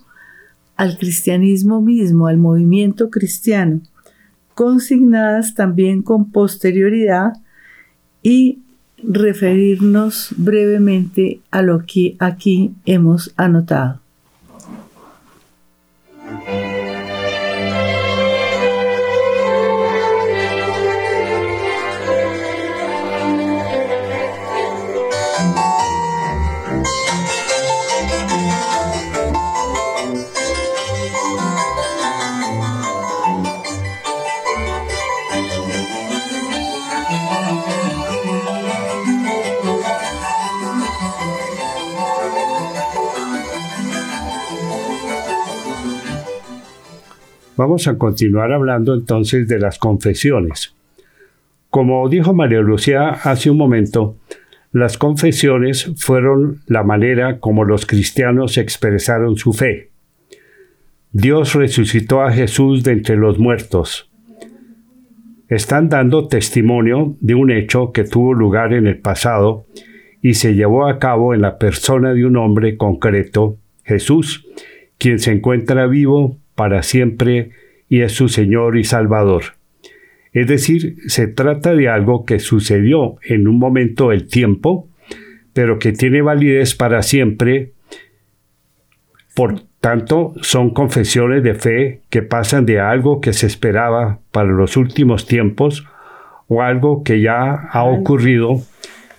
al 0.77 0.97
cristianismo 0.97 1.83
mismo, 1.83 2.27
al 2.27 2.39
movimiento 2.39 3.11
cristiano, 3.11 3.83
consignadas 4.55 5.55
también 5.55 6.01
con 6.01 6.31
posterioridad 6.31 7.35
y 8.23 8.61
referirnos 9.03 10.31
brevemente 10.39 11.41
a 11.51 11.61
lo 11.61 11.85
que 11.85 12.17
aquí 12.19 12.73
hemos 12.87 13.35
anotado. 13.37 14.06
Vamos 47.57 47.89
a 47.89 47.97
continuar 47.97 48.53
hablando 48.53 48.95
entonces 48.95 49.49
de 49.49 49.59
las 49.59 49.79
confesiones. 49.79 50.75
Como 51.71 52.07
dijo 52.09 52.35
María 52.35 52.61
Lucía 52.61 53.09
hace 53.09 53.51
un 53.51 53.57
momento, 53.57 54.17
las 54.73 54.99
confesiones 54.99 55.91
fueron 55.97 56.61
la 56.67 56.83
manera 56.83 57.41
como 57.41 57.65
los 57.65 57.87
cristianos 57.87 58.59
expresaron 58.59 59.37
su 59.37 59.55
fe. 59.55 59.91
Dios 61.13 61.55
resucitó 61.55 62.21
a 62.21 62.31
Jesús 62.31 62.85
de 62.85 62.93
entre 62.93 63.17
los 63.17 63.39
muertos. 63.39 64.11
Están 65.49 65.89
dando 65.89 66.29
testimonio 66.29 67.15
de 67.21 67.35
un 67.35 67.51
hecho 67.51 67.91
que 67.91 68.05
tuvo 68.05 68.35
lugar 68.35 68.75
en 68.75 68.87
el 68.87 68.99
pasado 68.99 69.65
y 70.21 70.35
se 70.35 70.55
llevó 70.55 70.87
a 70.87 70.99
cabo 70.99 71.33
en 71.33 71.41
la 71.41 71.57
persona 71.57 72.13
de 72.13 72.27
un 72.27 72.37
hombre 72.37 72.77
concreto, 72.77 73.57
Jesús, 73.83 74.47
quien 74.99 75.19
se 75.21 75.33
encuentra 75.33 75.87
vivo 75.87 76.37
para 76.57 76.83
siempre 76.83 77.51
y 77.89 78.01
es 78.01 78.13
su 78.13 78.29
Señor 78.29 78.77
y 78.77 78.85
Salvador. 78.85 79.55
Es 80.33 80.49
decir, 80.49 80.97
se 81.07 81.29
trata 81.29 81.75
de 81.75 81.89
algo 81.89 82.25
que 82.25 82.41
sucedió 82.41 83.17
en 83.23 83.49
un 83.49 83.59
momento 83.59 84.11
del 84.11 84.27
tiempo, 84.27 84.89
pero 85.53 85.79
que 85.79 85.93
tiene 85.93 86.21
validez 86.21 86.75
para 86.75 87.03
siempre. 87.03 87.73
Por 89.35 89.63
tanto, 89.81 90.35
son 90.43 90.75
confesiones 90.75 91.43
de 91.43 91.55
fe 91.55 92.01
que 92.11 92.23
pasan 92.23 92.67
de 92.67 92.81
algo 92.81 93.21
que 93.21 93.33
se 93.33 93.47
esperaba 93.47 94.19
para 94.33 94.49
los 94.49 94.77
últimos 94.77 95.27
tiempos 95.27 95.87
o 96.49 96.61
algo 96.61 97.03
que 97.03 97.21
ya 97.21 97.55
ha 97.71 97.85
ocurrido, 97.85 98.61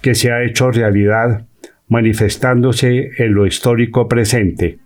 que 0.01 0.13
se 0.13 0.31
ha 0.31 0.43
hecho 0.43 0.71
realidad, 0.71 1.47
manifestándose 1.87 3.09
en 3.17 3.33
lo 3.33 3.47
histórico 3.47 4.07
presente. 4.07 4.77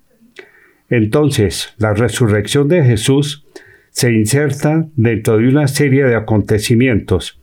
Entonces, 0.91 1.73
la 1.77 1.93
resurrección 1.93 2.67
de 2.67 2.83
Jesús 2.83 3.45
se 3.91 4.11
inserta 4.11 4.85
dentro 4.97 5.37
de 5.37 5.47
una 5.47 5.69
serie 5.69 6.03
de 6.03 6.15
acontecimientos, 6.15 7.39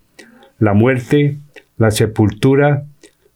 la 0.59 0.75
muerte, 0.75 1.39
la 1.79 1.91
sepultura, 1.91 2.85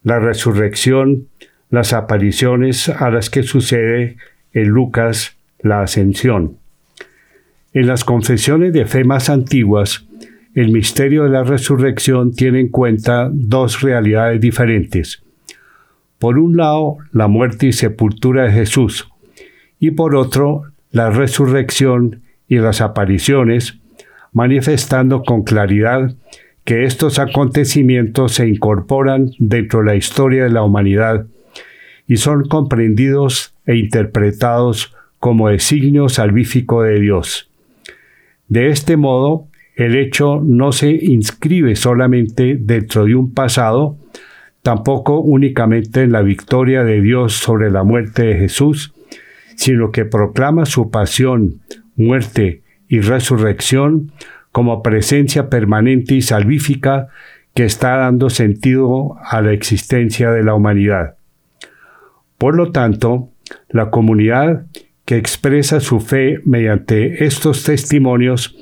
la 0.03 0.19
resurrección, 0.19 1.27
las 1.71 1.93
apariciones 1.93 2.89
a 2.89 3.09
las 3.09 3.31
que 3.31 3.41
sucede 3.41 4.17
en 4.53 4.67
Lucas 4.67 5.35
la 5.59 5.81
ascensión. 5.81 6.57
En 7.73 7.87
las 7.87 8.03
confesiones 8.03 8.71
de 8.71 8.85
fe 8.85 9.03
más 9.03 9.31
antiguas, 9.31 10.05
el 10.53 10.71
misterio 10.71 11.23
de 11.23 11.29
la 11.29 11.43
resurrección 11.43 12.33
tiene 12.33 12.59
en 12.59 12.69
cuenta 12.69 13.31
dos 13.33 13.81
realidades 13.81 14.39
diferentes. 14.39 15.23
Por 16.19 16.37
un 16.37 16.55
lado, 16.55 16.97
la 17.11 17.27
muerte 17.27 17.65
y 17.67 17.73
sepultura 17.73 18.43
de 18.43 18.51
Jesús, 18.51 19.09
y 19.83 19.91
por 19.91 20.15
otro 20.15 20.61
la 20.91 21.09
resurrección 21.09 22.21
y 22.47 22.55
las 22.55 22.79
apariciones, 22.79 23.79
manifestando 24.31 25.23
con 25.23 25.43
claridad 25.43 26.15
que 26.63 26.85
estos 26.85 27.19
acontecimientos 27.19 28.31
se 28.31 28.47
incorporan 28.47 29.31
dentro 29.39 29.81
de 29.81 29.87
la 29.87 29.95
historia 29.97 30.45
de 30.45 30.51
la 30.51 30.63
humanidad 30.63 31.25
y 32.07 32.15
son 32.15 32.47
comprendidos 32.47 33.55
e 33.65 33.75
interpretados 33.75 34.95
como 35.19 35.49
designio 35.49 36.07
salvífico 36.07 36.83
de 36.83 37.01
Dios. 37.01 37.49
De 38.47 38.69
este 38.69 38.95
modo, 38.95 39.47
el 39.75 39.97
hecho 39.97 40.39
no 40.41 40.71
se 40.71 40.91
inscribe 40.91 41.75
solamente 41.75 42.55
dentro 42.57 43.03
de 43.03 43.15
un 43.15 43.33
pasado, 43.33 43.97
tampoco 44.61 45.19
únicamente 45.19 46.03
en 46.03 46.13
la 46.13 46.21
victoria 46.21 46.85
de 46.85 47.01
Dios 47.01 47.33
sobre 47.33 47.69
la 47.69 47.83
muerte 47.83 48.23
de 48.23 48.35
Jesús, 48.35 48.93
sino 49.55 49.91
que 49.91 50.05
proclama 50.05 50.65
su 50.65 50.89
pasión, 50.89 51.61
muerte 51.95 52.63
y 52.87 53.01
resurrección 53.01 54.11
como 54.51 54.83
presencia 54.83 55.49
permanente 55.49 56.15
y 56.15 56.21
salvífica 56.21 57.07
que 57.53 57.65
está 57.65 57.97
dando 57.97 58.29
sentido 58.29 59.15
a 59.23 59.41
la 59.41 59.51
existencia 59.51 60.31
de 60.31 60.43
la 60.43 60.53
humanidad. 60.53 61.15
Por 62.37 62.55
lo 62.55 62.71
tanto, 62.71 63.29
la 63.69 63.89
comunidad 63.89 64.65
que 65.05 65.17
expresa 65.17 65.79
su 65.79 65.99
fe 65.99 66.39
mediante 66.45 67.25
estos 67.25 67.63
testimonios 67.63 68.55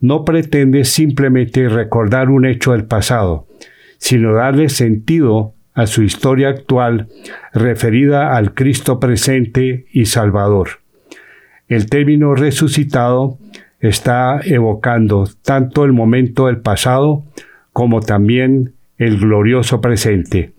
no 0.00 0.24
pretende 0.24 0.84
simplemente 0.84 1.68
recordar 1.68 2.28
un 2.28 2.44
hecho 2.44 2.72
del 2.72 2.84
pasado, 2.84 3.46
sino 3.98 4.34
darle 4.34 4.68
sentido 4.68 5.53
a 5.74 5.86
su 5.86 6.02
historia 6.02 6.48
actual 6.48 7.08
referida 7.52 8.36
al 8.36 8.54
Cristo 8.54 9.00
presente 9.00 9.86
y 9.92 10.06
Salvador. 10.06 10.80
El 11.68 11.86
término 11.86 12.34
resucitado 12.34 13.38
está 13.80 14.40
evocando 14.44 15.28
tanto 15.42 15.84
el 15.84 15.92
momento 15.92 16.46
del 16.46 16.58
pasado 16.58 17.24
como 17.72 18.00
también 18.00 18.72
el 18.98 19.18
glorioso 19.18 19.80
presente. 19.80 20.52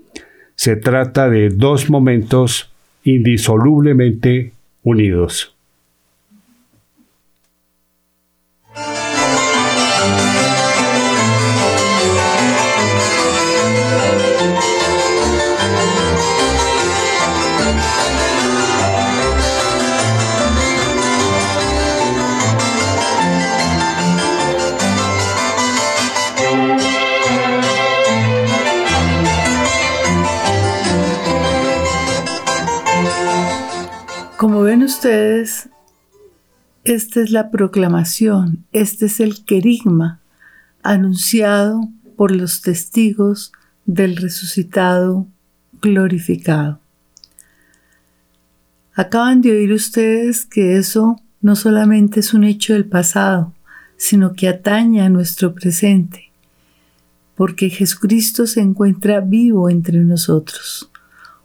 Se 0.56 0.76
trata 0.76 1.30
de 1.30 1.50
dos 1.50 1.90
momentos 1.90 2.72
indisolublemente 3.04 4.52
unidos. 4.84 5.55
Ustedes, 34.96 35.68
esta 36.86 37.20
es 37.20 37.30
la 37.30 37.52
proclamación, 37.52 38.64
este 38.72 39.08
es 39.08 39.20
el 39.20 39.44
querigma 39.44 40.22
anunciado 40.84 41.90
por 42.16 42.32
los 42.32 42.62
testigos 42.62 43.52
del 43.86 44.16
resucitado 44.16 45.28
glorificado. 45.82 46.80
Acaban 48.94 49.42
de 49.42 49.52
oír 49.52 49.74
ustedes 49.74 50.46
que 50.46 50.78
eso 50.78 51.20
no 51.42 51.58
solamente 51.58 52.22
es 52.22 52.34
un 52.34 52.46
hecho 52.46 52.72
del 52.72 52.86
pasado, 52.86 53.54
sino 53.98 54.32
que 54.32 54.48
atañe 54.48 55.02
a 55.02 55.10
nuestro 55.10 55.54
presente, 55.54 56.32
porque 57.36 57.70
Jesucristo 57.70 58.48
se 58.48 58.62
encuentra 58.62 59.20
vivo 59.20 59.70
entre 59.70 60.00
nosotros, 60.00 60.90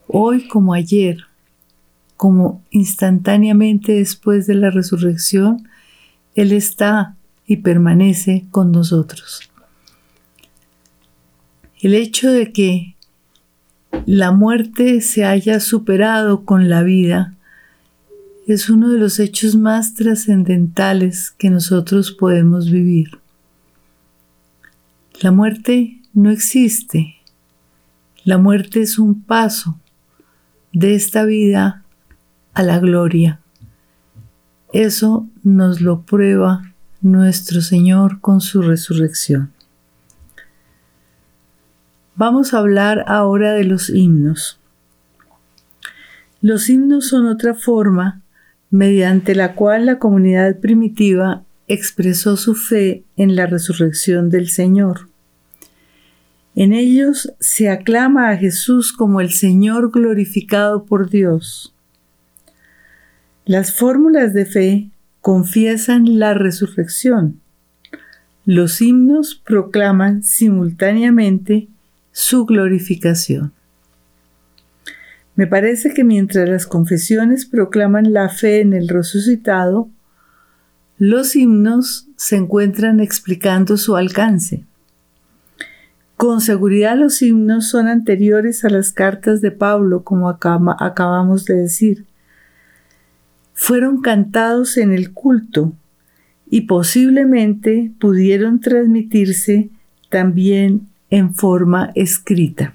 hoy 0.07 0.47
como 0.47 0.73
ayer, 0.73 1.30
como 2.21 2.63
instantáneamente 2.69 3.93
después 3.93 4.47
de 4.47 4.53
la 4.53 4.69
resurrección, 4.69 5.67
Él 6.35 6.53
está 6.53 7.17
y 7.47 7.57
permanece 7.57 8.45
con 8.51 8.73
nosotros. 8.73 9.41
El 11.81 11.95
hecho 11.95 12.31
de 12.31 12.53
que 12.53 12.95
la 14.05 14.33
muerte 14.33 15.01
se 15.01 15.25
haya 15.25 15.61
superado 15.61 16.45
con 16.45 16.69
la 16.69 16.83
vida 16.83 17.37
es 18.47 18.69
uno 18.69 18.91
de 18.91 18.99
los 18.99 19.19
hechos 19.19 19.57
más 19.57 19.95
trascendentales 19.95 21.31
que 21.31 21.49
nosotros 21.49 22.13
podemos 22.13 22.71
vivir. 22.71 23.19
La 25.23 25.31
muerte 25.31 26.03
no 26.13 26.31
existe. 26.31 27.15
La 28.25 28.37
muerte 28.37 28.83
es 28.83 28.99
un 28.99 29.23
paso 29.23 29.81
de 30.75 30.95
esta 30.95 31.25
vida 31.25 31.80
a 32.61 32.63
la 32.63 32.79
gloria. 32.79 33.41
Eso 34.75 35.27
nos 35.43 35.81
lo 35.81 36.03
prueba 36.03 36.75
nuestro 37.01 37.63
Señor 37.63 38.21
con 38.21 38.43
su 38.43 38.61
resurrección. 38.61 39.51
Vamos 42.17 42.53
a 42.53 42.59
hablar 42.59 43.05
ahora 43.07 43.55
de 43.55 43.65
los 43.65 43.89
himnos. 43.89 44.61
Los 46.43 46.69
himnos 46.69 47.09
son 47.09 47.29
otra 47.29 47.55
forma 47.55 48.21
mediante 48.69 49.35
la 49.35 49.55
cual 49.55 49.87
la 49.87 49.99
comunidad 49.99 50.61
primitiva 50.61 51.45
expresó 51.67 52.37
su 52.37 52.55
fe 52.55 53.05
en 53.17 53.37
la 53.37 53.47
resurrección 53.47 54.29
del 54.29 54.51
Señor. 54.51 55.09
En 56.55 56.75
ellos 56.75 57.33
se 57.41 57.71
aclama 57.71 58.29
a 58.29 58.37
Jesús 58.37 58.93
como 58.93 59.23
el 59.23 59.31
Señor 59.31 59.91
glorificado 59.91 60.85
por 60.85 61.09
Dios. 61.09 61.75
Las 63.51 63.75
fórmulas 63.75 64.33
de 64.33 64.47
fe 64.47 64.91
confiesan 65.21 66.21
la 66.21 66.35
resurrección. 66.35 67.41
Los 68.47 68.81
himnos 68.81 69.35
proclaman 69.35 70.23
simultáneamente 70.23 71.67
su 72.13 72.47
glorificación. 72.47 73.53
Me 75.35 75.49
parece 75.49 75.93
que 75.93 76.05
mientras 76.05 76.49
las 76.49 76.65
confesiones 76.65 77.45
proclaman 77.45 78.13
la 78.13 78.29
fe 78.29 78.61
en 78.61 78.73
el 78.73 78.87
resucitado, 78.87 79.89
los 80.97 81.35
himnos 81.35 82.07
se 82.15 82.37
encuentran 82.37 83.01
explicando 83.01 83.77
su 83.79 83.97
alcance. 83.97 84.65
Con 86.17 86.41
seguridad 86.41 86.97
los 86.97 87.21
himnos 87.21 87.69
son 87.69 87.89
anteriores 87.89 88.65
a 88.65 88.71
las 88.71 88.93
cartas 88.93 89.41
de 89.41 89.51
Pablo, 89.51 90.05
como 90.05 90.29
acabamos 90.29 91.47
de 91.47 91.57
decir. 91.57 92.07
Fueron 93.63 94.01
cantados 94.01 94.79
en 94.79 94.91
el 94.91 95.13
culto 95.13 95.75
y 96.49 96.63
posiblemente 96.63 97.93
pudieron 98.01 98.59
transmitirse 98.59 99.69
también 100.09 100.89
en 101.11 101.35
forma 101.35 101.91
escrita. 101.95 102.75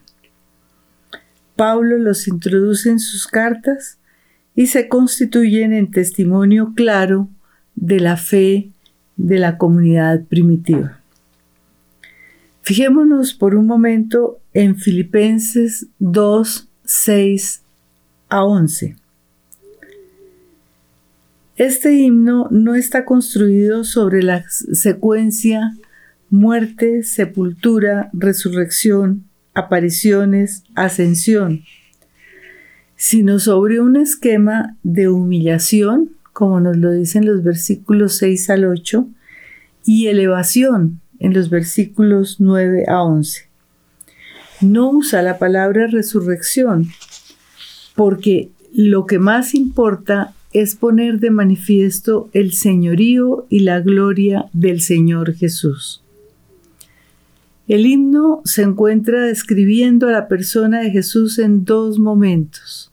Pablo 1.55 1.97
los 1.97 2.27
introduce 2.27 2.91
en 2.91 2.99
sus 2.99 3.25
cartas 3.25 3.97
y 4.55 4.67
se 4.67 4.87
constituyen 4.87 5.73
en 5.73 5.89
testimonio 5.89 6.73
claro 6.75 7.29
de 7.73 7.99
la 7.99 8.15
fe 8.15 8.69
de 9.17 9.39
la 9.39 9.57
comunidad 9.57 10.23
primitiva. 10.25 10.99
Fijémonos 12.61 13.33
por 13.33 13.55
un 13.55 13.65
momento 13.65 14.37
en 14.53 14.75
Filipenses 14.75 15.87
2, 15.97 16.69
6 16.83 17.63
a 18.29 18.43
11. 18.45 18.97
Este 21.57 21.93
himno 21.93 22.49
no 22.51 22.75
está 22.75 23.05
construido 23.05 23.85
sobre 23.85 24.21
la 24.21 24.43
secuencia 24.49 25.73
muerte, 26.29 27.03
sepultura, 27.03 28.09
resurrección, 28.11 29.23
apariciones, 29.53 30.63
ascensión, 30.75 31.63
sino 32.97 33.39
sobre 33.39 33.79
un 33.79 33.95
esquema 33.95 34.75
de 34.83 35.07
humillación, 35.07 36.11
como 36.33 36.59
nos 36.59 36.75
lo 36.75 36.91
dicen 36.91 37.25
los 37.25 37.41
versículos 37.41 38.17
6 38.17 38.49
al 38.49 38.65
8, 38.65 39.07
y 39.85 40.07
elevación 40.07 40.99
en 41.19 41.33
los 41.33 41.49
versículos 41.49 42.37
9 42.39 42.83
a 42.89 43.01
11. 43.01 43.47
No 44.59 44.89
usa 44.89 45.21
la 45.21 45.37
palabra 45.37 45.87
resurrección 45.87 46.89
porque 47.95 48.49
lo 48.73 49.05
que 49.05 49.19
más 49.19 49.55
importa 49.55 50.33
es 50.55 50.77
poner 50.77 51.19
de 51.19 51.31
manifiesto 51.31 52.29
el 52.31 52.53
señorío 52.53 53.45
y 53.49 53.59
la 53.59 53.81
gloria 53.81 54.45
del 54.53 54.79
Señor 54.79 55.33
Jesús. 55.33 56.01
El 57.67 57.85
himno 57.85 58.39
se 58.45 58.61
encuentra 58.61 59.25
describiendo 59.25 60.07
a 60.07 60.13
la 60.13 60.29
persona 60.29 60.79
de 60.79 60.91
Jesús 60.91 61.39
en 61.39 61.65
dos 61.65 61.99
momentos. 61.99 62.89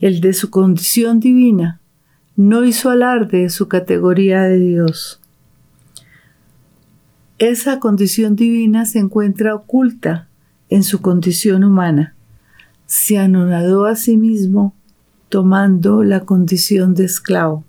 El 0.00 0.20
de 0.20 0.32
su 0.32 0.50
condición 0.50 1.20
divina 1.20 1.78
no 2.34 2.64
hizo 2.64 2.90
alarde 2.90 3.42
de 3.42 3.50
su 3.50 3.68
categoría 3.68 4.42
de 4.42 4.58
Dios. 4.58 5.20
Esa 7.38 7.78
condición 7.78 8.34
divina 8.34 8.84
se 8.84 8.98
encuentra 8.98 9.54
oculta 9.54 10.26
en 10.70 10.82
su 10.82 11.02
condición 11.02 11.62
humana. 11.62 12.16
Se 12.86 13.16
anonadó 13.16 13.84
a 13.84 13.94
sí 13.94 14.16
mismo 14.16 14.74
tomando 15.32 16.04
la 16.04 16.26
condición 16.26 16.92
de 16.92 17.06
esclavo, 17.06 17.64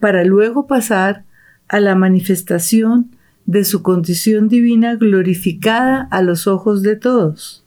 para 0.00 0.24
luego 0.24 0.66
pasar 0.66 1.24
a 1.68 1.78
la 1.78 1.94
manifestación 1.94 3.10
de 3.44 3.66
su 3.66 3.82
condición 3.82 4.48
divina 4.48 4.96
glorificada 4.96 6.08
a 6.10 6.22
los 6.22 6.46
ojos 6.46 6.80
de 6.80 6.96
todos. 6.96 7.66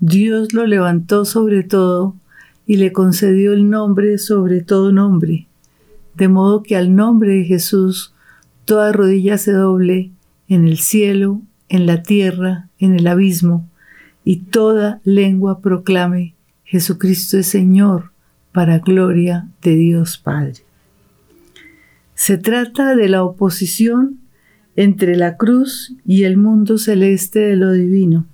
Dios 0.00 0.52
lo 0.52 0.66
levantó 0.66 1.24
sobre 1.24 1.62
todo 1.62 2.14
y 2.66 2.76
le 2.76 2.92
concedió 2.92 3.54
el 3.54 3.70
nombre 3.70 4.18
sobre 4.18 4.60
todo 4.60 4.92
nombre, 4.92 5.46
de 6.14 6.28
modo 6.28 6.62
que 6.62 6.76
al 6.76 6.94
nombre 6.94 7.36
de 7.36 7.44
Jesús 7.44 8.12
toda 8.66 8.92
rodilla 8.92 9.38
se 9.38 9.52
doble 9.52 10.10
en 10.46 10.66
el 10.66 10.76
cielo, 10.76 11.40
en 11.70 11.86
la 11.86 12.02
tierra, 12.02 12.68
en 12.78 12.94
el 12.94 13.06
abismo, 13.06 13.66
y 14.24 14.40
toda 14.40 15.00
lengua 15.04 15.62
proclame 15.62 16.34
Jesucristo 16.68 17.38
es 17.38 17.46
Señor, 17.46 18.12
para 18.52 18.80
gloria 18.80 19.48
de 19.62 19.74
Dios 19.74 20.18
Padre. 20.18 20.56
Se 22.14 22.36
trata 22.36 22.94
de 22.94 23.08
la 23.08 23.24
oposición 23.24 24.18
entre 24.76 25.16
la 25.16 25.38
cruz 25.38 25.94
y 26.04 26.24
el 26.24 26.36
mundo 26.36 26.76
celeste 26.76 27.38
de 27.38 27.56
lo 27.56 27.72
divino, 27.72 28.26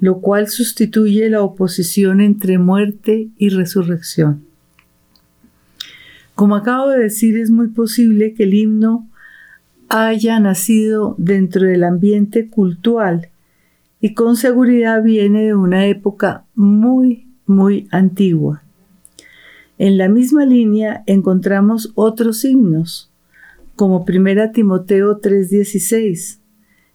lo 0.00 0.22
cual 0.22 0.48
sustituye 0.48 1.28
la 1.28 1.42
oposición 1.42 2.22
entre 2.22 2.56
muerte 2.56 3.28
y 3.36 3.50
resurrección. 3.50 4.42
Como 6.34 6.56
acabo 6.56 6.88
de 6.88 7.00
decir, 7.00 7.36
es 7.36 7.50
muy 7.50 7.68
posible 7.68 8.32
que 8.32 8.44
el 8.44 8.54
himno 8.54 9.10
haya 9.90 10.40
nacido 10.40 11.14
dentro 11.18 11.66
del 11.66 11.84
ambiente 11.84 12.48
cultural 12.48 13.28
y 14.00 14.14
con 14.14 14.36
seguridad 14.36 15.02
viene 15.02 15.42
de 15.42 15.54
una 15.54 15.86
época 15.86 16.46
muy, 16.54 17.25
muy 17.46 17.88
antigua. 17.90 18.62
En 19.78 19.98
la 19.98 20.08
misma 20.08 20.44
línea 20.44 21.02
encontramos 21.06 21.92
otros 21.94 22.44
himnos, 22.44 23.10
como 23.74 24.04
1 24.04 24.52
Timoteo 24.52 25.20
3:16 25.20 26.40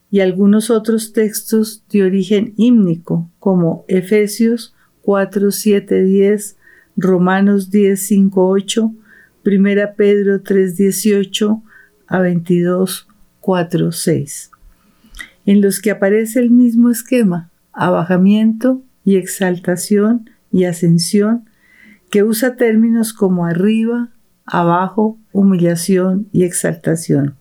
y 0.10 0.20
algunos 0.20 0.70
otros 0.70 1.14
textos 1.14 1.84
de 1.92 2.04
origen 2.04 2.54
hímnico, 2.58 3.30
como 3.40 3.86
Efesios 3.88 4.74
4, 5.04 5.52
7, 5.52 6.04
10, 6.04 6.58
Romanos 6.98 7.70
10, 7.70 8.00
5, 8.00 8.48
8, 8.48 8.94
1 9.46 9.82
Pedro 9.96 10.42
3, 10.42 10.76
18 10.76 11.64
a 12.08 12.20
22, 12.20 13.08
4, 13.40 13.92
6, 13.92 14.52
en 15.46 15.62
los 15.62 15.80
que 15.80 15.92
aparece 15.92 16.40
el 16.40 16.50
mismo 16.50 16.90
esquema, 16.90 17.50
abajamiento 17.72 18.82
y 19.06 19.16
exaltación 19.16 20.30
y 20.52 20.66
ascensión, 20.66 21.50
que 22.10 22.24
usa 22.24 22.56
términos 22.56 23.14
como 23.14 23.46
arriba, 23.46 24.10
abajo, 24.46 25.18
humillación 25.32 26.28
y 26.32 26.44
exaltación. 26.44 27.36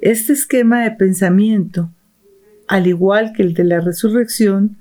Este 0.00 0.34
esquema 0.34 0.82
de 0.82 0.90
pensamiento, 0.90 1.90
al 2.68 2.86
igual 2.86 3.32
que 3.32 3.42
el 3.42 3.54
de 3.54 3.64
la 3.64 3.80
resurrección, 3.80 4.76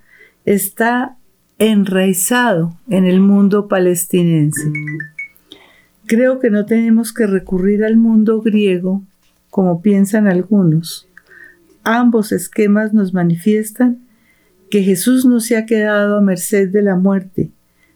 está 0.46 1.18
enraizado 1.58 2.78
en 2.90 3.06
el 3.06 3.22
mundo 3.22 3.68
palestinense. 3.68 4.72
Creo 6.06 6.40
que 6.40 6.50
no 6.50 6.66
tenemos 6.66 7.14
que 7.14 7.26
recurrir 7.26 7.84
al 7.84 7.98
mundo 7.98 8.42
griego 8.42 9.04
como 9.50 9.82
piensan 9.82 10.28
algunos. 10.28 11.08
Ambos 11.84 12.32
esquemas 12.32 12.94
nos 12.94 13.14
manifiestan 13.14 14.05
que 14.76 14.84
Jesús 14.84 15.24
no 15.24 15.40
se 15.40 15.56
ha 15.56 15.66
quedado 15.66 16.18
a 16.18 16.22
merced 16.22 16.68
de 16.68 16.82
la 16.82 16.98
muerte, 16.98 17.50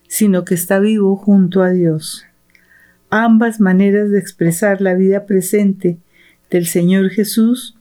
sino 0.07 0.45
que 0.45 0.55
está 0.55 0.79
vivo 0.79 1.17
junto 1.17 1.61
a 1.61 1.71
Dios. 1.71 2.25
Ambas 3.09 3.59
maneras 3.59 4.11
de 4.11 4.19
expresar 4.19 4.79
la 4.79 4.93
vida 4.93 5.25
presente 5.25 5.97
del 6.49 6.67
Señor 6.67 7.09
Jesús, 7.09 7.75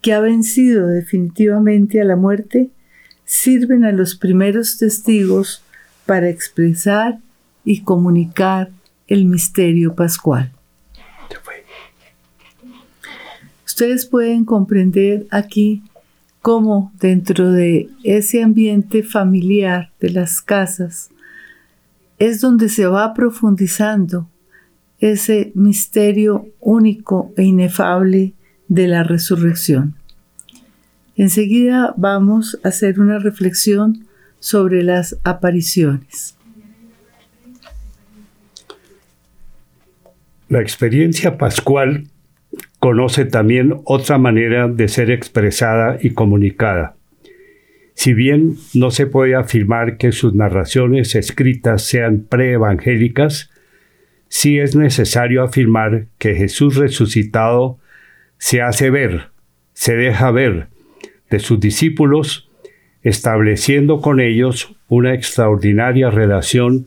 que 0.00 0.14
ha 0.14 0.20
vencido 0.20 0.88
definitivamente 0.88 2.00
a 2.00 2.04
la 2.04 2.16
muerte, 2.16 2.70
sirven 3.24 3.84
a 3.84 3.92
los 3.92 4.16
primeros 4.16 4.78
testigos 4.78 5.62
para 6.04 6.28
expresar 6.28 7.20
y 7.64 7.82
comunicar 7.82 8.70
el 9.06 9.26
misterio 9.26 9.94
pascual. 9.94 10.50
Ustedes 13.64 14.06
pueden 14.06 14.44
comprender 14.44 15.28
aquí 15.30 15.84
cómo 16.40 16.92
dentro 16.98 17.52
de 17.52 17.88
ese 18.02 18.42
ambiente 18.42 19.02
familiar 19.02 19.92
de 20.00 20.10
las 20.10 20.40
casas 20.40 21.10
es 22.18 22.40
donde 22.40 22.68
se 22.68 22.86
va 22.86 23.14
profundizando 23.14 24.28
ese 24.98 25.52
misterio 25.54 26.48
único 26.60 27.32
e 27.36 27.44
inefable 27.44 28.34
de 28.68 28.88
la 28.88 29.02
resurrección. 29.02 29.94
Enseguida 31.16 31.94
vamos 31.96 32.58
a 32.62 32.68
hacer 32.68 33.00
una 33.00 33.18
reflexión 33.18 34.06
sobre 34.38 34.82
las 34.82 35.18
apariciones. 35.22 36.36
La 40.48 40.60
experiencia 40.60 41.38
pascual 41.38 42.08
conoce 42.80 43.26
también 43.26 43.74
otra 43.84 44.18
manera 44.18 44.66
de 44.66 44.88
ser 44.88 45.10
expresada 45.10 45.98
y 46.00 46.10
comunicada. 46.10 46.96
Si 47.94 48.14
bien 48.14 48.56
no 48.74 48.90
se 48.90 49.06
puede 49.06 49.34
afirmar 49.34 49.98
que 49.98 50.10
sus 50.10 50.34
narraciones 50.34 51.14
escritas 51.14 51.82
sean 51.82 52.26
preevangélicas, 52.28 53.50
sí 54.28 54.58
es 54.58 54.74
necesario 54.74 55.42
afirmar 55.42 56.06
que 56.16 56.34
Jesús 56.34 56.76
resucitado 56.76 57.78
se 58.38 58.62
hace 58.62 58.88
ver, 58.88 59.28
se 59.74 59.94
deja 59.94 60.30
ver 60.30 60.68
de 61.28 61.38
sus 61.38 61.60
discípulos, 61.60 62.48
estableciendo 63.02 64.00
con 64.00 64.20
ellos 64.20 64.74
una 64.88 65.12
extraordinaria 65.12 66.10
relación 66.10 66.86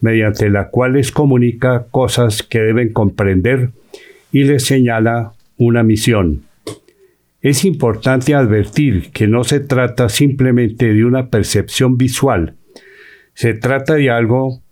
mediante 0.00 0.50
la 0.50 0.68
cual 0.68 0.94
les 0.94 1.12
comunica 1.12 1.86
cosas 1.90 2.42
que 2.42 2.60
deben 2.60 2.92
comprender 2.92 3.70
y 4.32 4.44
les 4.44 4.64
señala 4.64 5.34
una 5.56 5.82
misión. 5.82 6.42
Es 7.40 7.64
importante 7.64 8.34
advertir 8.34 9.10
que 9.12 9.28
no 9.28 9.44
se 9.44 9.60
trata 9.60 10.08
simplemente 10.08 10.92
de 10.92 11.04
una 11.04 11.28
percepción 11.28 11.96
visual, 11.96 12.56
se 13.34 13.54
trata 13.54 13.94
de 13.94 14.10
algo 14.10 14.62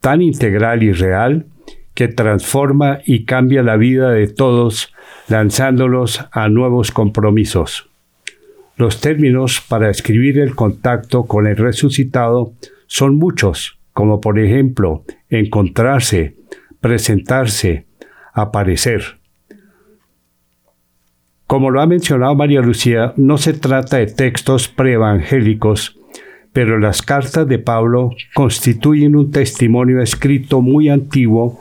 tan 0.00 0.22
integral 0.22 0.82
y 0.82 0.92
real 0.92 1.46
que 1.94 2.08
transforma 2.08 3.00
y 3.04 3.24
cambia 3.24 3.62
la 3.62 3.76
vida 3.76 4.10
de 4.10 4.26
todos, 4.26 4.92
lanzándolos 5.28 6.24
a 6.32 6.48
nuevos 6.48 6.90
compromisos. 6.90 7.90
Los 8.76 9.00
términos 9.00 9.62
para 9.66 9.90
escribir 9.90 10.38
el 10.38 10.54
contacto 10.54 11.24
con 11.24 11.46
el 11.46 11.56
resucitado 11.56 12.54
son 12.86 13.16
muchos, 13.16 13.78
como 13.92 14.20
por 14.20 14.38
ejemplo 14.38 15.04
encontrarse, 15.28 16.36
presentarse, 16.80 17.86
aparecer. 18.32 19.18
Como 21.46 21.70
lo 21.70 21.80
ha 21.82 21.86
mencionado 21.86 22.34
María 22.34 22.62
Lucía, 22.62 23.12
no 23.16 23.36
se 23.36 23.52
trata 23.52 23.98
de 23.98 24.06
textos 24.06 24.68
preevangélicos, 24.68 25.98
pero 26.52 26.78
las 26.78 27.02
cartas 27.02 27.46
de 27.46 27.58
Pablo 27.58 28.10
constituyen 28.34 29.16
un 29.16 29.30
testimonio 29.30 30.00
escrito 30.00 30.60
muy 30.62 30.88
antiguo 30.88 31.60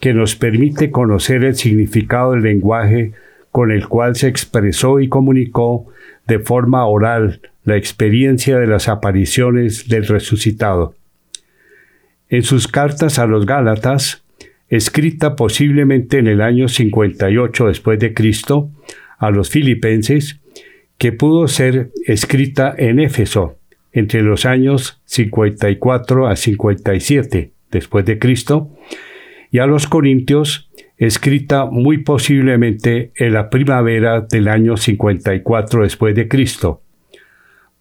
que 0.00 0.14
nos 0.14 0.36
permite 0.36 0.90
conocer 0.90 1.44
el 1.44 1.54
significado 1.54 2.32
del 2.32 2.42
lenguaje 2.42 3.12
con 3.50 3.70
el 3.70 3.88
cual 3.88 4.16
se 4.16 4.28
expresó 4.28 5.00
y 5.00 5.08
comunicó 5.08 5.86
de 6.26 6.38
forma 6.38 6.86
oral 6.86 7.40
la 7.64 7.76
experiencia 7.76 8.58
de 8.58 8.66
las 8.66 8.88
apariciones 8.88 9.88
del 9.88 10.06
resucitado. 10.06 10.94
En 12.28 12.42
sus 12.42 12.68
cartas 12.68 13.18
a 13.18 13.26
los 13.26 13.46
Gálatas, 13.46 14.22
escrita 14.68 15.36
posiblemente 15.36 16.18
en 16.18 16.26
el 16.26 16.40
año 16.40 16.68
58 16.68 17.66
después 17.66 17.98
de 17.98 18.14
Cristo, 18.14 18.70
a 19.18 19.30
los 19.30 19.50
filipenses, 19.50 20.40
que 20.98 21.12
pudo 21.12 21.46
ser 21.48 21.90
escrita 22.06 22.74
en 22.76 23.00
Éfeso 23.00 23.58
entre 23.92 24.22
los 24.22 24.44
años 24.44 25.00
54 25.06 26.26
a 26.26 26.36
57 26.36 27.50
después 27.70 28.04
de 28.04 28.18
Cristo, 28.18 28.70
y 29.50 29.58
a 29.58 29.66
los 29.66 29.86
Corintios, 29.86 30.70
escrita 30.98 31.66
muy 31.66 31.98
posiblemente 31.98 33.12
en 33.16 33.32
la 33.32 33.48
primavera 33.50 34.20
del 34.20 34.48
año 34.48 34.76
54 34.76 35.82
después 35.82 36.14
de 36.14 36.28
Cristo. 36.28 36.82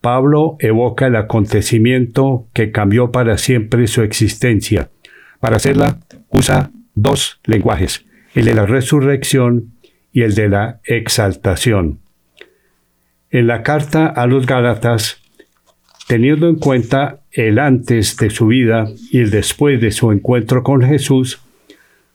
Pablo 0.01 0.57
evoca 0.59 1.07
el 1.07 1.15
acontecimiento 1.15 2.47
que 2.53 2.71
cambió 2.71 3.11
para 3.11 3.37
siempre 3.37 3.87
su 3.87 4.03
existencia. 4.03 4.89
Para 5.45 5.57
hacerla 5.57 5.99
usa 6.29 6.71
dos 6.95 7.39
lenguajes, 7.43 8.03
el 8.33 8.45
de 8.45 8.55
la 8.55 8.65
resurrección 8.65 9.73
y 10.11 10.23
el 10.23 10.33
de 10.33 10.49
la 10.49 10.79
exaltación. 10.85 11.99
En 13.29 13.45
la 13.45 13.61
carta 13.61 14.07
a 14.07 14.25
los 14.25 14.47
Gálatas, 14.47 15.21
teniendo 16.07 16.49
en 16.49 16.55
cuenta 16.55 17.19
el 17.31 17.59
antes 17.59 18.17
de 18.17 18.31
su 18.31 18.47
vida 18.47 18.87
y 19.11 19.19
el 19.19 19.29
después 19.29 19.79
de 19.79 19.91
su 19.91 20.11
encuentro 20.11 20.63
con 20.63 20.81
Jesús, 20.81 21.39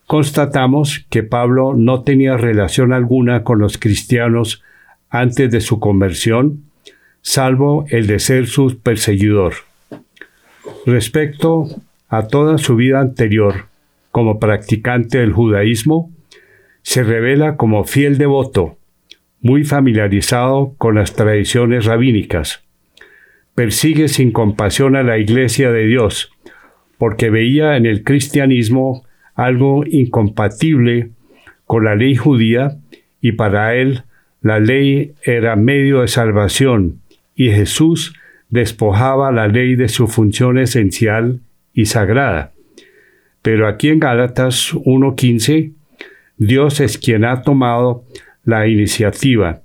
constatamos 0.08 1.06
que 1.08 1.22
Pablo 1.22 1.74
no 1.76 2.02
tenía 2.02 2.36
relación 2.36 2.92
alguna 2.92 3.44
con 3.44 3.60
los 3.60 3.78
cristianos 3.78 4.60
antes 5.08 5.52
de 5.52 5.60
su 5.60 5.78
conversión, 5.78 6.64
salvo 7.22 7.84
el 7.90 8.08
de 8.08 8.18
ser 8.18 8.48
su 8.48 8.80
perseguidor. 8.80 9.54
Respecto 10.84 11.68
a 12.10 12.26
toda 12.26 12.58
su 12.58 12.76
vida 12.76 13.00
anterior 13.00 13.66
como 14.10 14.40
practicante 14.40 15.18
del 15.18 15.32
judaísmo, 15.32 16.10
se 16.82 17.04
revela 17.04 17.56
como 17.56 17.84
fiel 17.84 18.18
devoto, 18.18 18.76
muy 19.40 19.64
familiarizado 19.64 20.74
con 20.76 20.96
las 20.96 21.14
tradiciones 21.14 21.84
rabínicas. 21.84 22.64
Persigue 23.54 24.08
sin 24.08 24.32
compasión 24.32 24.96
a 24.96 25.04
la 25.04 25.18
Iglesia 25.18 25.70
de 25.70 25.86
Dios, 25.86 26.32
porque 26.98 27.30
veía 27.30 27.76
en 27.76 27.86
el 27.86 28.02
cristianismo 28.02 29.04
algo 29.34 29.84
incompatible 29.86 31.10
con 31.64 31.84
la 31.84 31.94
ley 31.94 32.16
judía 32.16 32.76
y 33.20 33.32
para 33.32 33.76
él 33.76 34.02
la 34.42 34.58
ley 34.58 35.14
era 35.22 35.54
medio 35.54 36.00
de 36.00 36.08
salvación 36.08 37.00
y 37.36 37.50
Jesús 37.50 38.14
despojaba 38.48 39.30
la 39.30 39.46
ley 39.46 39.76
de 39.76 39.88
su 39.88 40.08
función 40.08 40.58
esencial 40.58 41.40
y 41.74 41.86
sagrada. 41.86 42.52
Pero 43.42 43.66
aquí 43.68 43.88
en 43.88 44.00
Gálatas 44.00 44.74
1.15, 44.74 45.72
Dios 46.36 46.80
es 46.80 46.98
quien 46.98 47.24
ha 47.24 47.42
tomado 47.42 48.04
la 48.44 48.66
iniciativa 48.66 49.62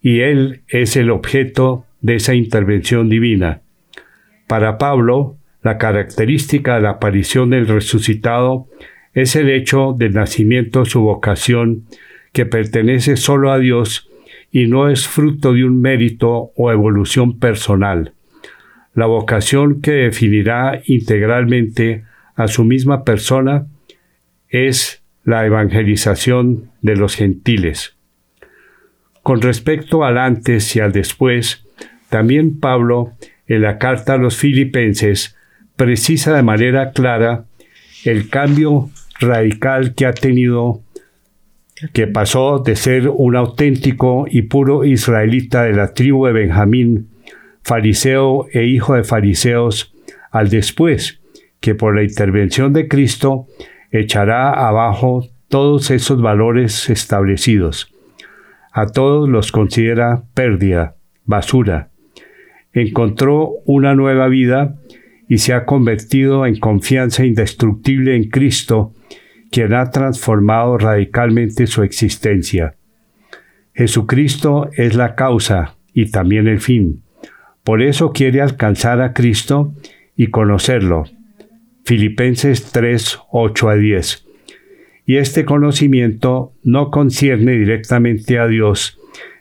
y 0.00 0.20
Él 0.20 0.62
es 0.68 0.96
el 0.96 1.10
objeto 1.10 1.84
de 2.00 2.16
esa 2.16 2.34
intervención 2.34 3.08
divina. 3.08 3.62
Para 4.46 4.78
Pablo, 4.78 5.36
la 5.62 5.78
característica 5.78 6.76
de 6.76 6.82
la 6.82 6.90
aparición 6.90 7.50
del 7.50 7.66
resucitado 7.66 8.68
es 9.12 9.36
el 9.36 9.50
hecho 9.50 9.94
del 9.98 10.14
nacimiento 10.14 10.84
su 10.84 11.00
vocación, 11.00 11.84
que 12.32 12.46
pertenece 12.46 13.16
solo 13.16 13.50
a 13.50 13.58
Dios 13.58 14.08
y 14.50 14.66
no 14.66 14.88
es 14.88 15.06
fruto 15.06 15.52
de 15.52 15.64
un 15.64 15.80
mérito 15.80 16.52
o 16.56 16.70
evolución 16.70 17.38
personal. 17.38 18.12
La 18.98 19.06
vocación 19.06 19.80
que 19.80 19.92
definirá 19.92 20.82
integralmente 20.86 22.02
a 22.34 22.48
su 22.48 22.64
misma 22.64 23.04
persona 23.04 23.68
es 24.48 25.04
la 25.22 25.46
evangelización 25.46 26.72
de 26.82 26.96
los 26.96 27.14
gentiles. 27.14 27.94
Con 29.22 29.40
respecto 29.40 30.02
al 30.02 30.18
antes 30.18 30.74
y 30.74 30.80
al 30.80 30.90
después, 30.90 31.64
también 32.08 32.58
Pablo, 32.58 33.12
en 33.46 33.62
la 33.62 33.78
carta 33.78 34.14
a 34.14 34.18
los 34.18 34.36
filipenses, 34.36 35.36
precisa 35.76 36.34
de 36.34 36.42
manera 36.42 36.90
clara 36.90 37.44
el 38.04 38.28
cambio 38.28 38.90
radical 39.20 39.94
que 39.94 40.06
ha 40.06 40.12
tenido, 40.12 40.82
que 41.92 42.08
pasó 42.08 42.64
de 42.66 42.74
ser 42.74 43.08
un 43.08 43.36
auténtico 43.36 44.26
y 44.28 44.42
puro 44.42 44.84
israelita 44.84 45.62
de 45.62 45.74
la 45.74 45.94
tribu 45.94 46.26
de 46.26 46.32
Benjamín, 46.32 47.07
fariseo 47.68 48.46
e 48.50 48.64
hijo 48.64 48.94
de 48.94 49.04
fariseos, 49.04 49.94
al 50.30 50.48
después, 50.48 51.20
que 51.60 51.74
por 51.74 51.94
la 51.94 52.02
intervención 52.02 52.72
de 52.72 52.88
Cristo 52.88 53.46
echará 53.90 54.52
abajo 54.52 55.28
todos 55.48 55.90
esos 55.90 56.22
valores 56.22 56.88
establecidos. 56.88 57.92
A 58.72 58.86
todos 58.86 59.28
los 59.28 59.52
considera 59.52 60.22
pérdida, 60.32 60.96
basura. 61.26 61.90
Encontró 62.72 63.50
una 63.66 63.94
nueva 63.94 64.28
vida 64.28 64.76
y 65.28 65.38
se 65.38 65.52
ha 65.52 65.66
convertido 65.66 66.46
en 66.46 66.58
confianza 66.58 67.26
indestructible 67.26 68.16
en 68.16 68.30
Cristo, 68.30 68.94
quien 69.50 69.74
ha 69.74 69.90
transformado 69.90 70.78
radicalmente 70.78 71.66
su 71.66 71.82
existencia. 71.82 72.76
Jesucristo 73.74 74.70
es 74.74 74.94
la 74.94 75.14
causa 75.14 75.76
y 75.92 76.10
también 76.10 76.48
el 76.48 76.60
fin. 76.60 77.02
Por 77.68 77.82
eso 77.82 78.14
quiere 78.14 78.40
alcanzar 78.40 79.02
a 79.02 79.12
Cristo 79.12 79.74
y 80.16 80.28
conocerlo. 80.28 81.04
Filipenses 81.84 82.72
3, 82.72 83.18
8 83.30 83.68
a 83.68 83.74
10 83.74 84.26
y 85.04 85.16
este 85.16 85.44
conocimiento 85.44 86.54
no 86.62 86.90
concierne 86.90 87.52
directamente 87.52 88.38
a 88.38 88.46
Dios 88.46 88.98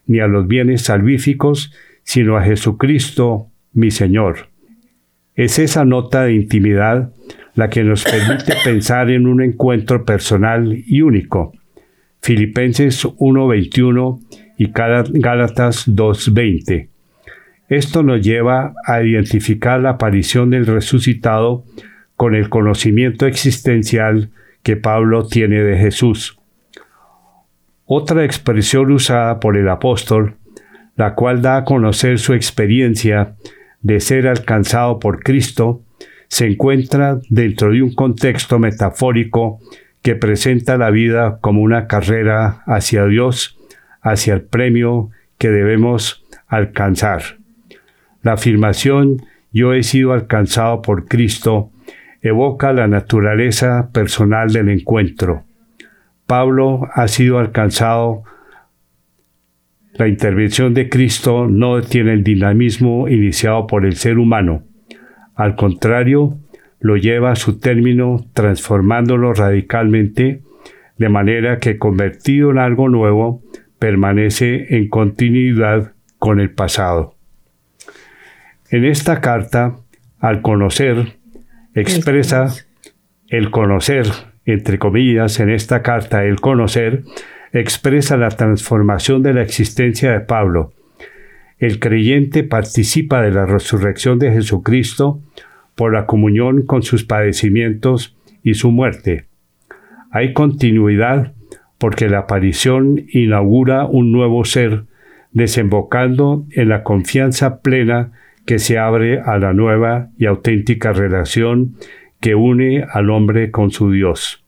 ni 0.08 0.20
a 0.20 0.28
los 0.28 0.46
bienes 0.46 0.82
salvíficos, 0.82 1.74
sino 2.04 2.36
a 2.36 2.44
Jesucristo, 2.44 3.48
mi 3.72 3.92
Señor. 3.92 4.50
Es 5.36 5.58
esa 5.58 5.86
nota 5.86 6.26
de 6.26 6.34
intimidad 6.34 7.14
la 7.56 7.70
que 7.70 7.86
nos 7.86 8.04
permite 8.04 8.56
pensar 8.66 9.10
en 9.10 9.26
un 9.26 9.42
encuentro 9.42 10.04
personal 10.04 10.84
y 10.86 11.02
único. 11.02 11.54
Filipenses 12.22 13.06
1.21 13.06 14.20
y 14.58 14.70
Gálatas 14.74 15.88
2.20. 15.88 16.90
Esto 17.70 18.02
nos 18.02 18.22
lleva 18.22 18.74
a 18.86 19.04
identificar 19.04 19.80
la 19.80 19.92
aparición 19.92 20.52
del 20.52 20.66
resucitado 20.66 21.66
con 22.16 22.34
el 22.34 22.50
conocimiento 22.50 23.26
existencial 23.26 24.30
que 24.64 24.78
Pablo 24.78 25.28
tiene 25.28 25.62
de 25.62 25.78
Jesús. 25.78 26.40
Otra 27.86 28.26
expresión 28.26 28.92
usada 28.92 29.40
por 29.40 29.58
el 29.58 29.70
apóstol, 29.70 30.36
la 30.96 31.14
cual 31.14 31.42
da 31.42 31.58
a 31.58 31.64
conocer 31.64 32.20
su 32.20 32.34
experiencia 32.34 33.36
de 33.82 34.00
ser 34.00 34.28
alcanzado 34.28 35.00
por 35.00 35.24
Cristo, 35.24 35.82
se 36.28 36.48
encuentra 36.48 37.20
dentro 37.30 37.72
de 37.72 37.82
un 37.82 37.94
contexto 37.94 38.60
metafórico 38.60 39.60
que 40.02 40.16
presenta 40.16 40.78
la 40.78 40.90
vida 40.90 41.40
como 41.40 41.62
una 41.62 41.88
carrera 41.88 42.64
hacia 42.66 43.06
Dios, 43.06 43.58
hacia 44.02 44.34
el 44.34 44.42
premio 44.42 45.10
que 45.38 45.50
debemos 45.50 46.26
alcanzar. 46.48 47.37
La 48.22 48.34
afirmación 48.34 49.22
yo 49.52 49.74
he 49.74 49.84
sido 49.84 50.14
alcanzado 50.14 50.82
por 50.82 51.08
Cristo 51.08 51.72
evoca 52.22 52.74
la 52.74 52.88
naturaleza 52.88 53.90
personal 53.92 54.52
del 54.52 54.70
encuentro. 54.70 55.44
Pablo 56.26 56.88
ha 56.94 57.08
sido 57.08 57.40
alcanzado. 57.40 58.24
La 59.94 60.08
intervención 60.08 60.74
de 60.74 60.90
Cristo 60.90 61.48
no 61.48 61.82
tiene 61.82 62.14
el 62.14 62.24
dinamismo 62.24 63.08
iniciado 63.08 63.66
por 63.66 63.86
el 63.86 63.96
ser 63.96 64.20
humano. 64.20 64.64
Al 65.36 65.56
contrario, 65.56 66.38
lo 66.80 66.98
lleva 66.98 67.32
a 67.32 67.36
su 67.36 67.60
término 67.60 68.26
transformándolo 68.34 69.34
radicalmente, 69.34 70.42
de 70.98 71.10
manera 71.10 71.60
que 71.60 71.78
convertido 71.78 72.52
en 72.52 72.60
algo 72.60 72.90
nuevo, 72.90 73.42
permanece 73.80 74.76
en 74.76 74.90
continuidad 74.90 75.94
con 76.20 76.40
el 76.40 76.52
pasado. 76.52 77.17
En 78.70 78.84
esta 78.84 79.22
carta, 79.22 79.78
al 80.20 80.42
conocer, 80.42 81.14
expresa 81.74 82.54
el 83.30 83.50
conocer, 83.50 84.06
entre 84.46 84.78
comillas, 84.78 85.40
en 85.40 85.50
esta 85.50 85.82
carta, 85.82 86.26
el 86.26 86.42
conocer, 86.42 87.04
expresa 87.54 88.18
la 88.18 88.28
transformación 88.28 89.24
de 89.24 89.34
la 89.34 89.42
existencia 89.42 90.12
de 90.12 90.20
Pablo. 90.20 90.74
El 91.60 91.80
creyente 91.80 92.44
participa 92.44 93.22
de 93.22 93.32
la 93.32 93.46
resurrección 93.46 94.20
de 94.20 94.34
Jesucristo 94.34 95.22
por 95.76 95.94
la 95.94 96.06
comunión 96.06 96.64
con 96.64 96.84
sus 96.84 97.06
padecimientos 97.06 98.18
y 98.44 98.56
su 98.56 98.72
muerte. 98.72 99.28
Hay 100.12 100.34
continuidad 100.34 101.34
porque 101.78 102.10
la 102.10 102.20
aparición 102.20 103.06
inaugura 103.12 103.86
un 103.86 104.12
nuevo 104.12 104.44
ser, 104.44 104.84
desembocando 105.32 106.46
en 106.52 106.68
la 106.68 106.84
confianza 106.84 107.62
plena 107.62 108.12
que 108.48 108.60
se 108.60 108.80
abre 108.80 109.20
a 109.20 109.38
la 109.38 109.52
nueva 109.52 110.10
y 110.18 110.26
auténtica 110.26 110.94
relación 110.94 111.76
que 112.22 112.34
une 112.34 112.86
al 112.90 113.10
hombre 113.10 113.52
con 113.52 113.72
su 113.72 113.92
Dios. 113.92 114.42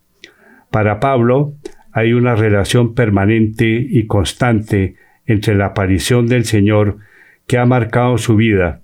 Para 0.71 1.01
Pablo 1.01 1.53
hay 1.91 2.13
una 2.13 2.33
relación 2.33 2.95
permanente 2.95 3.65
y 3.67 4.07
constante 4.07 4.95
entre 5.25 5.53
la 5.53 5.67
aparición 5.67 6.27
del 6.27 6.45
Señor 6.45 6.99
que 7.45 7.57
ha 7.57 7.65
marcado 7.65 8.17
su 8.17 8.37
vida 8.37 8.79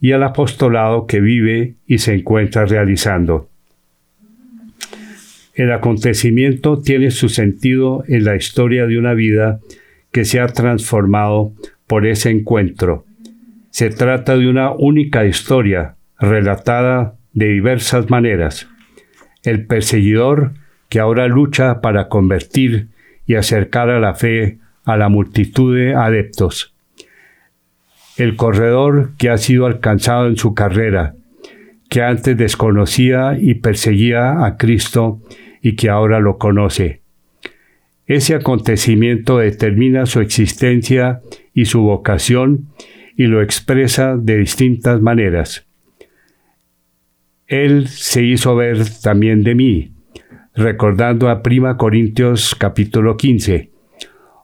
y 0.00 0.12
el 0.12 0.22
apostolado 0.22 1.06
que 1.06 1.20
vive 1.20 1.74
y 1.88 1.98
se 1.98 2.14
encuentra 2.14 2.64
realizando. 2.64 3.50
El 5.54 5.72
acontecimiento 5.72 6.80
tiene 6.80 7.10
su 7.10 7.28
sentido 7.28 8.04
en 8.06 8.24
la 8.24 8.36
historia 8.36 8.86
de 8.86 8.98
una 8.98 9.14
vida 9.14 9.58
que 10.12 10.24
se 10.24 10.38
ha 10.38 10.46
transformado 10.46 11.52
por 11.88 12.06
ese 12.06 12.30
encuentro 12.30 13.04
se 13.74 13.90
trata 13.90 14.36
de 14.36 14.46
una 14.46 14.70
única 14.70 15.24
historia 15.24 15.96
relatada 16.20 17.16
de 17.32 17.48
diversas 17.48 18.08
maneras. 18.08 18.68
El 19.42 19.66
perseguidor 19.66 20.52
que 20.88 21.00
ahora 21.00 21.26
lucha 21.26 21.80
para 21.80 22.08
convertir 22.08 22.90
y 23.26 23.34
acercar 23.34 23.90
a 23.90 23.98
la 23.98 24.14
fe 24.14 24.58
a 24.84 24.96
la 24.96 25.08
multitud 25.08 25.76
de 25.76 25.92
adeptos. 25.92 26.72
El 28.16 28.36
corredor 28.36 29.10
que 29.18 29.28
ha 29.28 29.38
sido 29.38 29.66
alcanzado 29.66 30.28
en 30.28 30.36
su 30.36 30.54
carrera, 30.54 31.16
que 31.90 32.00
antes 32.00 32.36
desconocía 32.36 33.36
y 33.36 33.54
perseguía 33.54 34.44
a 34.46 34.56
Cristo 34.56 35.20
y 35.60 35.74
que 35.74 35.90
ahora 35.90 36.20
lo 36.20 36.38
conoce. 36.38 37.00
Ese 38.06 38.36
acontecimiento 38.36 39.38
determina 39.38 40.06
su 40.06 40.20
existencia 40.20 41.22
y 41.52 41.64
su 41.64 41.80
vocación 41.80 42.68
y 43.16 43.26
lo 43.26 43.42
expresa 43.42 44.16
de 44.16 44.38
distintas 44.38 45.00
maneras. 45.00 45.66
Él 47.46 47.88
se 47.88 48.22
hizo 48.22 48.56
ver 48.56 48.78
también 49.02 49.44
de 49.44 49.54
mí, 49.54 49.92
recordando 50.54 51.28
a 51.28 51.42
Prima 51.42 51.76
Corintios 51.76 52.54
capítulo 52.54 53.16
15. 53.16 53.70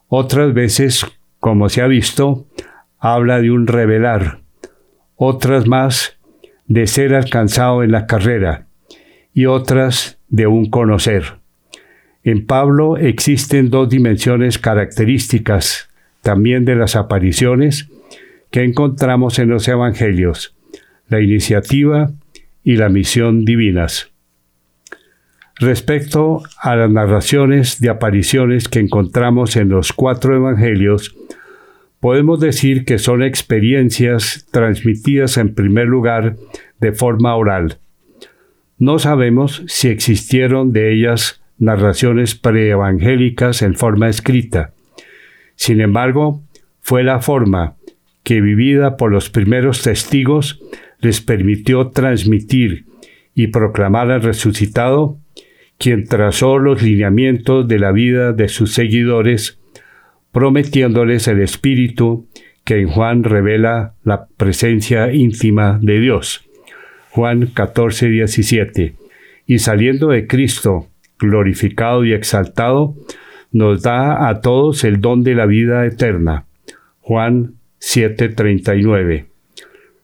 Otras 0.07 0.53
veces, 0.53 1.05
como 1.39 1.69
se 1.69 1.81
ha 1.81 1.87
visto, 1.87 2.47
habla 2.99 3.41
de 3.41 3.51
un 3.51 3.67
revelar, 3.67 4.39
otras 5.15 5.67
más 5.67 6.17
de 6.67 6.87
ser 6.87 7.15
alcanzado 7.15 7.83
en 7.83 7.91
la 7.91 8.05
carrera 8.05 8.67
y 9.33 9.45
otras 9.45 10.19
de 10.29 10.47
un 10.47 10.69
conocer. 10.69 11.39
En 12.23 12.45
Pablo 12.45 12.97
existen 12.97 13.69
dos 13.69 13.89
dimensiones 13.89 14.59
características 14.59 15.89
también 16.21 16.65
de 16.65 16.75
las 16.75 16.95
apariciones 16.95 17.89
que 18.51 18.63
encontramos 18.63 19.39
en 19.39 19.49
los 19.49 19.67
Evangelios, 19.67 20.55
la 21.07 21.21
iniciativa 21.21 22.11
y 22.63 22.75
la 22.75 22.89
misión 22.89 23.45
divinas. 23.45 24.11
Respecto 25.57 26.43
a 26.59 26.75
las 26.75 26.91
narraciones 26.91 27.79
de 27.79 27.89
apariciones 27.89 28.67
que 28.67 28.79
encontramos 28.79 29.55
en 29.55 29.69
los 29.69 29.93
cuatro 29.93 30.35
Evangelios, 30.35 31.15
podemos 31.99 32.39
decir 32.39 32.83
que 32.83 32.99
son 32.99 33.23
experiencias 33.23 34.47
transmitidas 34.51 35.37
en 35.37 35.53
primer 35.53 35.87
lugar 35.87 36.35
de 36.79 36.91
forma 36.91 37.35
oral. 37.35 37.77
No 38.79 38.97
sabemos 38.97 39.63
si 39.67 39.87
existieron 39.89 40.73
de 40.73 40.91
ellas 40.91 41.41
narraciones 41.59 42.33
preevangélicas 42.33 43.61
en 43.61 43.75
forma 43.75 44.09
escrita. 44.09 44.73
Sin 45.55 45.79
embargo, 45.79 46.41
fue 46.81 47.03
la 47.03 47.19
forma 47.19 47.75
que 48.23 48.41
vivida 48.41 48.97
por 48.97 49.11
los 49.11 49.29
primeros 49.29 49.81
testigos 49.81 50.61
les 50.99 51.21
permitió 51.21 51.89
transmitir 51.89 52.85
y 53.33 53.47
proclamar 53.47 54.11
al 54.11 54.21
resucitado, 54.21 55.17
quien 55.77 56.05
trazó 56.05 56.59
los 56.59 56.83
lineamientos 56.83 57.67
de 57.67 57.79
la 57.79 57.91
vida 57.91 58.33
de 58.33 58.49
sus 58.49 58.73
seguidores, 58.73 59.59
prometiéndoles 60.31 61.27
el 61.27 61.41
Espíritu 61.41 62.27
que 62.63 62.79
en 62.79 62.87
Juan 62.87 63.23
revela 63.23 63.95
la 64.03 64.27
presencia 64.37 65.11
íntima 65.11 65.79
de 65.81 65.99
Dios. 65.99 66.47
Juan 67.09 67.47
14, 67.47 68.09
17. 68.09 68.95
Y 69.47 69.59
saliendo 69.59 70.09
de 70.09 70.27
Cristo, 70.27 70.87
glorificado 71.19 72.05
y 72.05 72.13
exaltado, 72.13 72.95
nos 73.51 73.81
da 73.81 74.29
a 74.29 74.39
todos 74.41 74.83
el 74.83 75.01
don 75.01 75.23
de 75.23 75.35
la 75.35 75.45
vida 75.45 75.85
eterna. 75.85 76.45
Juan 77.01 77.55
7:39. 77.81 79.25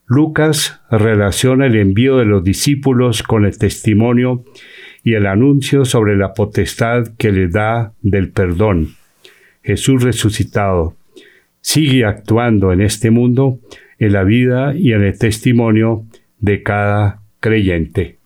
Lucas 0.08 0.82
relaciona 0.90 1.68
el 1.68 1.76
envío 1.76 2.18
de 2.18 2.26
los 2.26 2.44
discípulos 2.44 3.24
con 3.24 3.46
el 3.46 3.58
testimonio 3.58 4.44
y 5.04 5.14
el 5.14 5.26
anuncio 5.26 5.86
sobre 5.86 6.18
la 6.18 6.34
potestad 6.34 7.08
que 7.18 7.32
les 7.32 7.52
da 7.52 7.94
del 8.02 8.32
perdón. 8.32 8.96
Jesús 9.62 10.04
resucitado 10.04 10.96
sigue 11.62 12.06
actuando 12.06 12.74
en 12.74 12.82
este 12.82 13.12
mundo, 13.12 13.60
en 14.00 14.14
la 14.14 14.24
vida 14.24 14.74
y 14.76 14.94
en 14.94 15.04
el 15.04 15.18
testimonio 15.18 16.06
de 16.40 16.64
cada 16.64 17.22
creyente. 17.40 18.17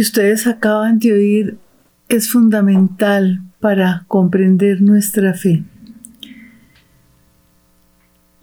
Que 0.00 0.04
ustedes 0.04 0.46
acaban 0.46 0.98
de 0.98 1.12
oír 1.12 1.58
es 2.08 2.30
fundamental 2.30 3.42
para 3.60 4.06
comprender 4.08 4.80
nuestra 4.80 5.34
fe. 5.34 5.62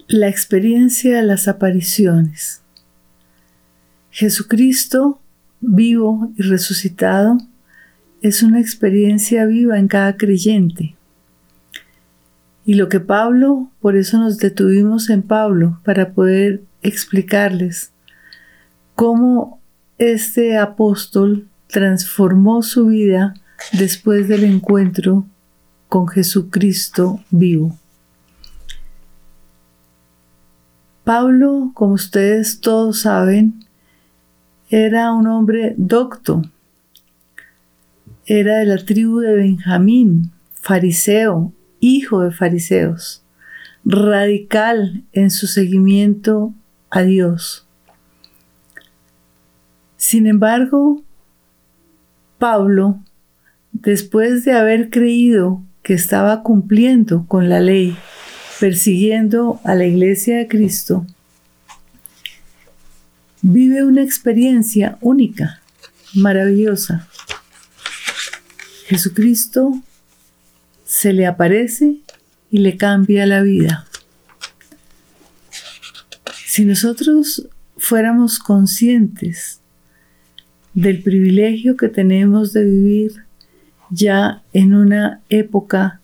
La 0.06 0.28
experiencia 0.28 1.16
de 1.16 1.22
las 1.24 1.48
apariciones. 1.48 2.62
Jesucristo, 4.12 5.20
vivo 5.60 6.32
y 6.36 6.42
resucitado, 6.42 7.38
es 8.22 8.44
una 8.44 8.60
experiencia 8.60 9.44
viva 9.44 9.80
en 9.80 9.88
cada 9.88 10.16
creyente. 10.16 10.94
Y 12.66 12.74
lo 12.74 12.88
que 12.88 13.00
Pablo, 13.00 13.72
por 13.80 13.96
eso 13.96 14.16
nos 14.16 14.38
detuvimos 14.38 15.10
en 15.10 15.22
Pablo, 15.22 15.80
para 15.82 16.12
poder 16.12 16.62
explicarles 16.82 17.90
cómo 18.94 19.57
este 19.98 20.56
apóstol 20.56 21.48
transformó 21.66 22.62
su 22.62 22.86
vida 22.86 23.34
después 23.72 24.28
del 24.28 24.44
encuentro 24.44 25.26
con 25.88 26.06
Jesucristo 26.08 27.20
vivo. 27.30 27.76
Pablo, 31.04 31.72
como 31.74 31.94
ustedes 31.94 32.60
todos 32.60 33.00
saben, 33.00 33.64
era 34.70 35.12
un 35.12 35.26
hombre 35.26 35.74
docto, 35.78 36.42
era 38.26 38.58
de 38.58 38.66
la 38.66 38.76
tribu 38.76 39.20
de 39.20 39.34
Benjamín, 39.34 40.32
fariseo, 40.52 41.52
hijo 41.80 42.20
de 42.20 42.30
fariseos, 42.30 43.22
radical 43.84 45.04
en 45.12 45.30
su 45.30 45.46
seguimiento 45.46 46.52
a 46.90 47.00
Dios. 47.02 47.67
Sin 49.98 50.28
embargo, 50.28 51.02
Pablo, 52.38 53.02
después 53.72 54.44
de 54.44 54.52
haber 54.52 54.90
creído 54.90 55.60
que 55.82 55.92
estaba 55.92 56.44
cumpliendo 56.44 57.26
con 57.26 57.48
la 57.48 57.58
ley, 57.58 57.96
persiguiendo 58.60 59.60
a 59.64 59.74
la 59.74 59.86
iglesia 59.86 60.38
de 60.38 60.46
Cristo, 60.46 61.04
vive 63.42 63.84
una 63.84 64.02
experiencia 64.02 64.98
única, 65.00 65.60
maravillosa. 66.14 67.08
Jesucristo 68.86 69.82
se 70.84 71.12
le 71.12 71.26
aparece 71.26 71.96
y 72.52 72.58
le 72.58 72.76
cambia 72.76 73.26
la 73.26 73.42
vida. 73.42 73.84
Si 76.46 76.64
nosotros 76.64 77.48
fuéramos 77.76 78.38
conscientes 78.38 79.58
del 80.82 81.02
privilegio 81.02 81.76
que 81.76 81.88
tenemos 81.88 82.52
de 82.52 82.64
vivir 82.64 83.24
ya 83.90 84.44
en 84.52 84.74
una 84.74 85.22
época 85.28 86.00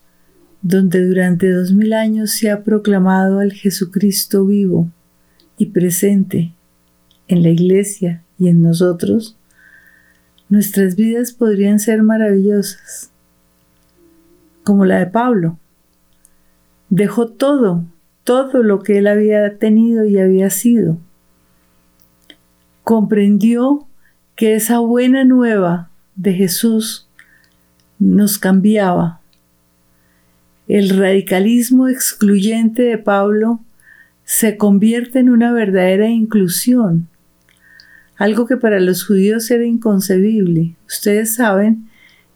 donde 0.63 1.07
durante 1.07 1.49
dos 1.49 1.73
mil 1.73 1.93
años 1.93 2.33
se 2.33 2.51
ha 2.51 2.65
proclamado 2.65 3.39
al 3.39 3.53
Jesucristo 3.53 4.45
vivo 4.45 4.89
y 5.59 5.67
presente 5.67 6.55
en 7.29 7.45
la 7.45 7.51
iglesia 7.51 8.25
y 8.37 8.49
en 8.49 8.63
nosotros, 8.63 9.37
nuestras 10.49 10.97
vidas 10.97 11.31
podrían 11.31 11.79
ser 11.79 12.03
maravillosas, 12.03 13.13
como 14.65 14.87
la 14.87 14.99
de 14.99 15.07
Pablo. 15.07 15.57
Dejó 16.91 17.29
todo, 17.29 17.85
todo 18.25 18.65
lo 18.65 18.83
que 18.83 18.99
él 18.99 19.07
había 19.07 19.57
tenido 19.57 20.05
y 20.05 20.19
había 20.19 20.51
sido. 20.51 20.99
Comprendió 22.83 23.87
que 24.37 24.55
esa 24.55 24.79
buena 24.81 25.25
nueva 25.25 25.91
de 26.17 26.33
Jesús 26.33 27.09
nos 27.99 28.39
cambiaba. 28.39 29.21
El 30.67 30.91
radicalismo 30.91 31.89
excluyente 31.89 32.83
de 32.83 32.99
Pablo 32.99 33.61
se 34.25 34.57
convierte 34.57 35.19
en 35.19 35.31
una 35.31 35.53
verdadera 35.53 36.09
inclusión, 36.09 37.09
algo 38.17 38.47
que 38.47 38.57
para 38.57 38.81
los 38.81 39.05
judíos 39.05 39.51
era 39.51 39.65
inconcebible. 39.65 40.77
Ustedes 40.87 41.35
saben 41.35 41.89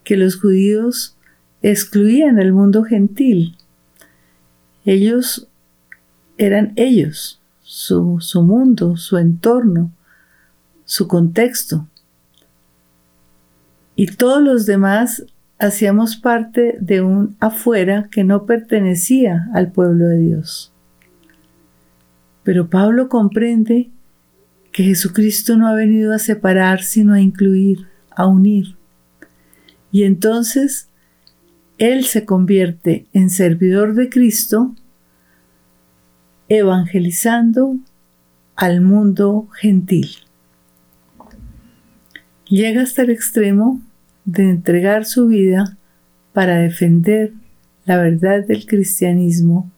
que 0.05 0.17
los 0.17 0.37
judíos 0.37 1.17
excluían 1.63 2.39
el 2.39 2.53
mundo 2.53 2.85
gentil. 2.85 3.57
Ellos 4.85 5.49
eran 6.37 6.73
ellos, 6.77 7.41
su, 7.63 8.19
su 8.21 8.43
mundo, 8.43 8.97
su 8.97 9.19
entorno 9.19 9.93
su 10.89 11.07
contexto. 11.07 11.87
Y 13.95 14.07
todos 14.07 14.43
los 14.43 14.65
demás 14.65 15.23
hacíamos 15.59 16.17
parte 16.17 16.79
de 16.81 17.03
un 17.03 17.37
afuera 17.41 18.09
que 18.11 18.25
no 18.25 18.47
pertenecía 18.47 19.49
al 19.53 19.71
pueblo 19.71 20.07
de 20.09 20.19
Dios. 20.19 20.73
Pero 22.43 22.71
Pablo 22.71 23.11
comprende 23.11 23.91
que 24.73 24.85
Jesucristo 24.85 25.59
no 25.59 25.69
ha 25.69 25.75
venido 25.75 26.15
a 26.15 26.19
separar, 26.19 26.83
sino 26.83 27.13
a 27.13 27.21
incluir, 27.21 27.87
a 28.11 28.27
unir. 28.27 28.77
Y 29.93 30.05
entonces 30.05 30.89
Él 31.77 32.07
se 32.07 32.25
convierte 32.25 33.07
en 33.13 33.29
servidor 33.29 33.95
de 33.95 34.09
Cristo, 34.09 34.75
evangelizando 36.49 37.77
al 38.57 38.81
mundo 38.81 39.49
gentil 39.61 40.28
llega 42.49 42.83
hasta 42.83 43.03
el 43.03 43.11
extremo 43.11 43.81
de 44.25 44.51
entregar 44.51 45.05
su 45.05 45.29
vida 45.29 45.77
para 46.33 46.59
defender 46.59 47.33
la 47.85 47.99
verdad 47.99 48.45
del 48.47 48.67
cristianismo 48.67 49.71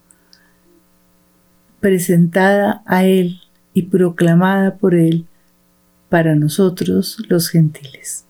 presentada 1.81 2.83
a 2.87 3.05
él 3.05 3.41
y 3.73 3.83
proclamada 3.83 4.77
por 4.77 4.95
él 4.95 5.27
para 6.09 6.35
nosotros 6.35 7.19
los 7.29 7.49
gentiles. 7.49 8.25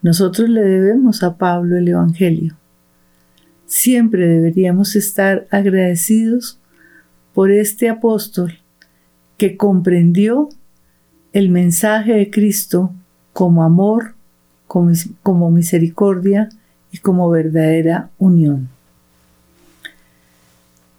Nosotros 0.00 0.48
le 0.48 0.62
debemos 0.62 1.22
a 1.22 1.36
Pablo 1.36 1.76
el 1.76 1.88
Evangelio. 1.88 2.56
Siempre 3.66 4.26
deberíamos 4.26 4.96
estar 4.96 5.46
agradecidos 5.50 6.58
por 7.32 7.50
este 7.50 7.88
apóstol 7.88 8.58
que 9.36 9.56
comprendió 9.56 10.48
el 11.32 11.48
mensaje 11.48 12.12
de 12.12 12.30
Cristo 12.30 12.94
como 13.34 13.64
amor, 13.64 14.14
como, 14.66 15.50
misericordia 15.50 16.48
y 16.90 16.98
como 16.98 17.28
verdadera 17.28 18.08
unión. 18.16 18.70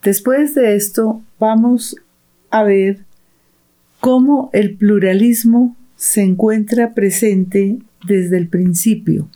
Después 0.04 0.54
de 0.54 0.76
esto 0.76 1.24
vamos 1.40 1.96
a 2.52 2.64
ver 2.64 3.00
cómo 4.02 4.50
el 4.54 4.76
pluralismo 4.76 5.76
se 5.96 6.22
encuentra 6.22 6.94
presente 6.94 7.80
desde 8.06 8.38
el 8.38 8.50
principio. 8.50 9.30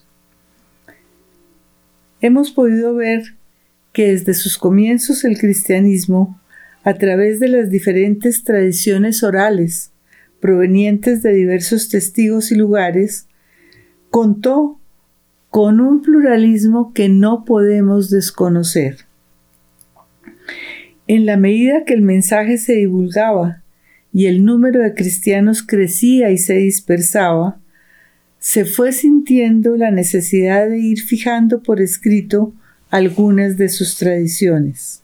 Hemos 2.21 2.51
podido 2.51 2.93
ver 2.93 3.23
que 3.93 4.11
desde 4.11 4.33
sus 4.33 4.57
comienzos 4.57 5.23
el 5.23 5.39
cristianismo, 5.39 6.39
a 6.83 6.93
través 6.95 7.39
de 7.39 7.47
las 7.47 7.69
diferentes 7.69 8.43
tradiciones 8.43 9.23
orales 9.23 9.91
provenientes 10.39 11.21
de 11.21 11.33
diversos 11.33 11.89
testigos 11.89 12.51
y 12.51 12.55
lugares, 12.55 13.27
contó 14.09 14.79
con 15.49 15.79
un 15.79 16.01
pluralismo 16.01 16.93
que 16.93 17.09
no 17.09 17.43
podemos 17.45 18.09
desconocer. 18.09 18.97
En 21.07 21.25
la 21.25 21.37
medida 21.37 21.85
que 21.85 21.93
el 21.93 22.01
mensaje 22.01 22.57
se 22.57 22.73
divulgaba 22.73 23.63
y 24.13 24.27
el 24.27 24.45
número 24.45 24.81
de 24.81 24.93
cristianos 24.93 25.63
crecía 25.63 26.29
y 26.31 26.37
se 26.37 26.53
dispersaba, 26.53 27.59
se 28.39 28.65
fue 28.65 28.91
sintiendo 28.93 29.75
la 29.75 29.91
necesidad 29.91 30.69
de 30.69 30.79
ir 30.79 31.01
fijando 31.01 31.61
por 31.61 31.81
escrito 31.81 32.53
algunas 32.89 33.57
de 33.57 33.69
sus 33.69 33.97
tradiciones. 33.97 35.03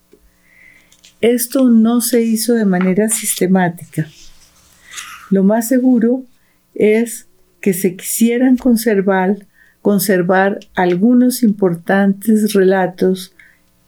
Esto 1.21 1.69
no 1.69 2.01
se 2.01 2.21
hizo 2.21 2.53
de 2.53 2.65
manera 2.65 3.09
sistemática. 3.09 4.07
Lo 5.29 5.43
más 5.43 5.67
seguro 5.67 6.23
es 6.73 7.27
que 7.61 7.73
se 7.73 7.95
quisieran 7.95 8.57
conservar, 8.57 9.47
conservar 9.81 10.59
algunos 10.75 11.43
importantes 11.43 12.53
relatos 12.53 13.33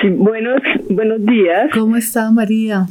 Sí, 0.00 0.08
buenos, 0.10 0.60
buenos 0.90 1.24
días. 1.24 1.70
¿Cómo 1.72 1.96
está 1.96 2.30
María? 2.32 2.86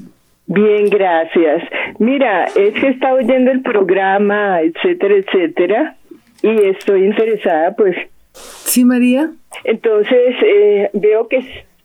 Bien, 0.47 0.89
gracias. 0.89 1.63
Mira, 1.99 2.45
es 2.45 2.73
que 2.73 2.87
está 2.87 3.13
oyendo 3.13 3.51
el 3.51 3.61
programa, 3.61 4.61
etcétera, 4.61 5.15
etcétera, 5.15 5.97
y 6.41 6.67
estoy 6.69 7.05
interesada, 7.05 7.75
pues. 7.75 7.97
Sí, 8.31 8.85
María. 8.85 9.31
Entonces, 9.65 10.35
eh, 10.41 10.89
veo 10.93 11.27
que 11.27 11.37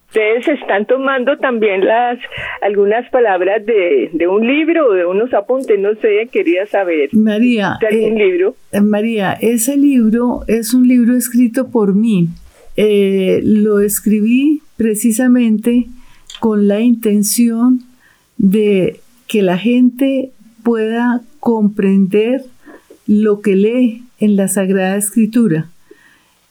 ustedes 0.09 0.47
están 0.47 0.87
tomando 0.87 1.37
también 1.39 1.85
las 1.85 2.19
algunas 2.63 3.09
palabras 3.11 3.67
de, 3.67 4.11
de, 4.13 4.29
un 4.29 4.47
libro 4.47 4.91
o 4.91 4.93
de 4.93 5.07
unos 5.07 5.33
apuntes, 5.35 5.79
no 5.79 5.95
sé, 5.97 6.29
quería 6.31 6.67
saber. 6.67 7.09
María, 7.13 7.79
eh, 7.91 8.15
libro? 8.15 8.55
María, 8.81 9.37
ese 9.41 9.77
libro 9.77 10.43
es 10.47 10.73
un 10.73 10.87
libro 10.87 11.17
escrito 11.17 11.71
por 11.71 11.95
mí. 11.95 12.29
Eh, 12.83 13.43
lo 13.45 13.81
escribí 13.81 14.63
precisamente 14.79 15.87
con 16.41 16.67
la 16.67 16.81
intención 16.81 17.83
de 18.39 19.01
que 19.27 19.43
la 19.43 19.59
gente 19.59 20.33
pueda 20.63 21.21
comprender 21.41 22.43
lo 23.07 23.43
que 23.43 23.55
lee 23.55 24.05
en 24.19 24.35
la 24.35 24.49
Sagrada 24.49 24.97
Escritura. 24.97 25.69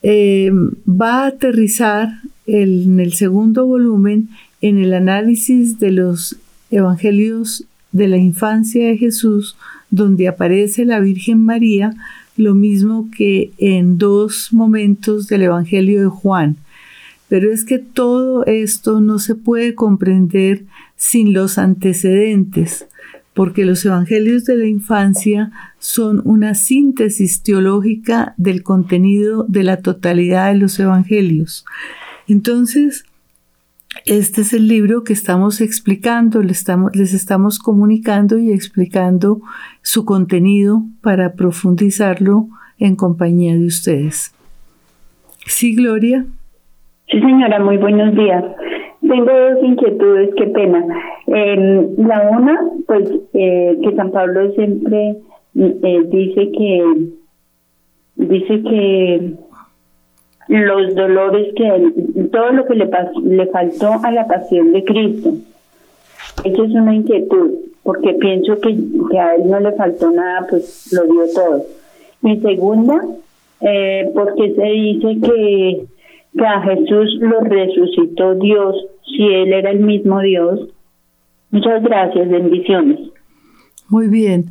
Eh, 0.03 0.51
va 0.88 1.23
a 1.23 1.27
aterrizar 1.30 2.19
en 2.45 2.99
el 2.99 3.13
segundo 3.13 3.65
volumen 3.65 4.30
en 4.61 4.77
el 4.77 4.93
análisis 4.93 5.80
de 5.80 5.93
los 5.93 6.36
evangelios 6.69 7.65
de 7.91 8.07
la 8.07 8.17
infancia 8.17 8.86
de 8.86 8.97
Jesús, 8.97 9.57
donde 9.89 10.27
aparece 10.27 10.86
la 10.86 10.99
Virgen 10.99 11.43
María 11.43 11.95
lo 12.39 12.55
mismo 12.55 13.09
que 13.15 13.51
en 13.57 13.97
dos 13.97 14.53
momentos 14.53 15.27
del 15.27 15.43
Evangelio 15.43 16.01
de 16.01 16.07
Juan. 16.07 16.55
Pero 17.27 17.51
es 17.51 17.65
que 17.65 17.79
todo 17.79 18.45
esto 18.45 19.01
no 19.01 19.19
se 19.19 19.35
puede 19.35 19.75
comprender 19.75 20.63
sin 20.95 21.33
los 21.33 21.57
antecedentes, 21.57 22.87
porque 23.33 23.65
los 23.65 23.85
Evangelios 23.85 24.45
de 24.45 24.55
la 24.55 24.67
infancia 24.67 25.51
son 25.79 26.21
una 26.23 26.55
síntesis 26.55 27.43
teológica 27.43 28.33
del 28.37 28.63
contenido 28.63 29.45
de 29.49 29.63
la 29.63 29.81
totalidad 29.81 30.51
de 30.51 30.59
los 30.59 30.79
Evangelios. 30.79 31.65
Entonces, 32.27 33.03
este 34.05 34.41
es 34.41 34.53
el 34.53 34.67
libro 34.67 35.03
que 35.03 35.13
estamos 35.13 35.61
explicando, 35.61 36.41
les 36.41 37.13
estamos, 37.13 37.59
comunicando 37.59 38.37
y 38.37 38.51
explicando 38.51 39.41
su 39.81 40.05
contenido 40.05 40.83
para 41.01 41.33
profundizarlo 41.33 42.47
en 42.77 42.95
compañía 42.95 43.55
de 43.55 43.65
ustedes. 43.65 44.33
Sí, 45.45 45.75
Gloria. 45.75 46.25
Sí, 47.07 47.19
señora, 47.19 47.59
muy 47.59 47.77
buenos 47.77 48.15
días. 48.15 48.43
Tengo 49.01 49.25
dos 49.25 49.63
inquietudes, 49.63 50.29
qué 50.37 50.45
pena. 50.47 50.85
la 51.27 52.29
una, 52.29 52.59
pues 52.85 53.09
eh, 53.33 53.77
que 53.81 53.95
San 53.95 54.11
Pablo 54.11 54.51
siempre 54.51 55.17
eh, 55.55 56.03
dice 56.11 56.51
que 56.51 57.09
dice 58.17 58.61
que 58.61 59.33
los 60.49 60.95
dolores 60.95 61.53
que 61.55 62.27
todo 62.31 62.51
lo 62.51 62.65
que 62.65 62.75
le 62.75 62.89
le 63.23 63.47
faltó 63.47 63.93
a 64.03 64.11
la 64.11 64.27
pasión 64.27 64.73
de 64.73 64.83
Cristo. 64.83 65.33
Eso 66.43 66.63
es 66.63 66.71
una 66.71 66.95
inquietud, 66.95 67.51
porque 67.83 68.13
pienso 68.15 68.59
que, 68.59 68.75
que 69.11 69.19
a 69.19 69.35
él 69.35 69.49
no 69.49 69.59
le 69.59 69.71
faltó 69.73 70.11
nada, 70.11 70.47
pues 70.49 70.89
lo 70.91 71.03
dio 71.05 71.23
todo. 71.33 71.63
Mi 72.21 72.39
segunda 72.41 73.01
eh, 73.61 74.09
porque 74.13 74.53
se 74.55 74.63
dice 74.63 75.17
que, 75.21 75.85
que 76.37 76.45
a 76.45 76.61
Jesús 76.61 77.17
lo 77.19 77.41
resucitó 77.41 78.35
Dios, 78.35 78.75
si 79.05 79.23
Él 79.23 79.53
era 79.53 79.71
el 79.71 79.79
mismo 79.79 80.21
Dios. 80.21 80.69
Muchas 81.51 81.83
gracias, 81.83 82.29
bendiciones. 82.29 82.99
Muy 83.89 84.07
bien. 84.07 84.45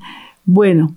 Bueno, 0.44 0.96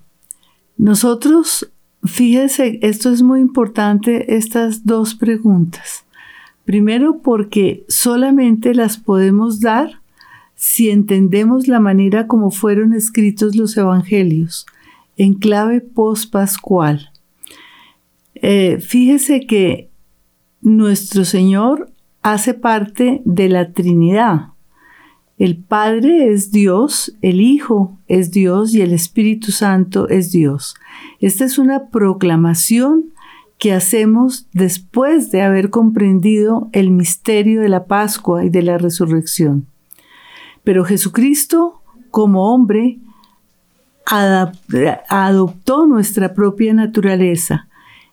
nosotros, 0.76 1.71
fíjese, 2.04 2.78
esto 2.82 3.10
es 3.10 3.22
muy 3.22 3.40
importante, 3.40 4.36
estas 4.36 4.84
dos 4.84 5.14
preguntas. 5.14 6.04
Primero 6.64 7.20
porque 7.22 7.84
solamente 7.88 8.74
las 8.74 8.96
podemos 8.96 9.60
dar 9.60 10.00
si 10.54 10.90
entendemos 10.90 11.66
la 11.66 11.80
manera 11.80 12.28
como 12.28 12.50
fueron 12.52 12.94
escritos 12.94 13.56
los 13.56 13.76
evangelios, 13.76 14.66
en 15.16 15.34
clave 15.34 15.80
post-pascual. 15.80 17.10
Eh, 18.34 18.78
fíjese 18.80 19.40
que 19.46 19.90
nuestro 20.60 21.24
Señor 21.24 21.92
hace 22.22 22.54
parte 22.54 23.22
de 23.24 23.48
la 23.48 23.72
Trinidad. 23.72 24.51
El 25.42 25.56
Padre 25.56 26.32
es 26.32 26.52
Dios, 26.52 27.16
el 27.20 27.40
Hijo 27.40 27.98
es 28.06 28.30
Dios 28.30 28.72
y 28.74 28.80
el 28.80 28.92
Espíritu 28.92 29.50
Santo 29.50 30.08
es 30.08 30.30
Dios. 30.30 30.76
Esta 31.18 31.44
es 31.44 31.58
una 31.58 31.88
proclamación 31.88 33.06
que 33.58 33.72
hacemos 33.72 34.46
después 34.52 35.32
de 35.32 35.42
haber 35.42 35.70
comprendido 35.70 36.68
el 36.70 36.90
misterio 36.90 37.60
de 37.60 37.68
la 37.68 37.86
Pascua 37.86 38.44
y 38.44 38.50
de 38.50 38.62
la 38.62 38.78
resurrección. 38.78 39.66
Pero 40.62 40.84
Jesucristo, 40.84 41.82
como 42.12 42.54
hombre, 42.54 43.00
adoptó 44.06 45.88
nuestra 45.88 46.34
propia 46.34 46.72
naturaleza 46.72 47.66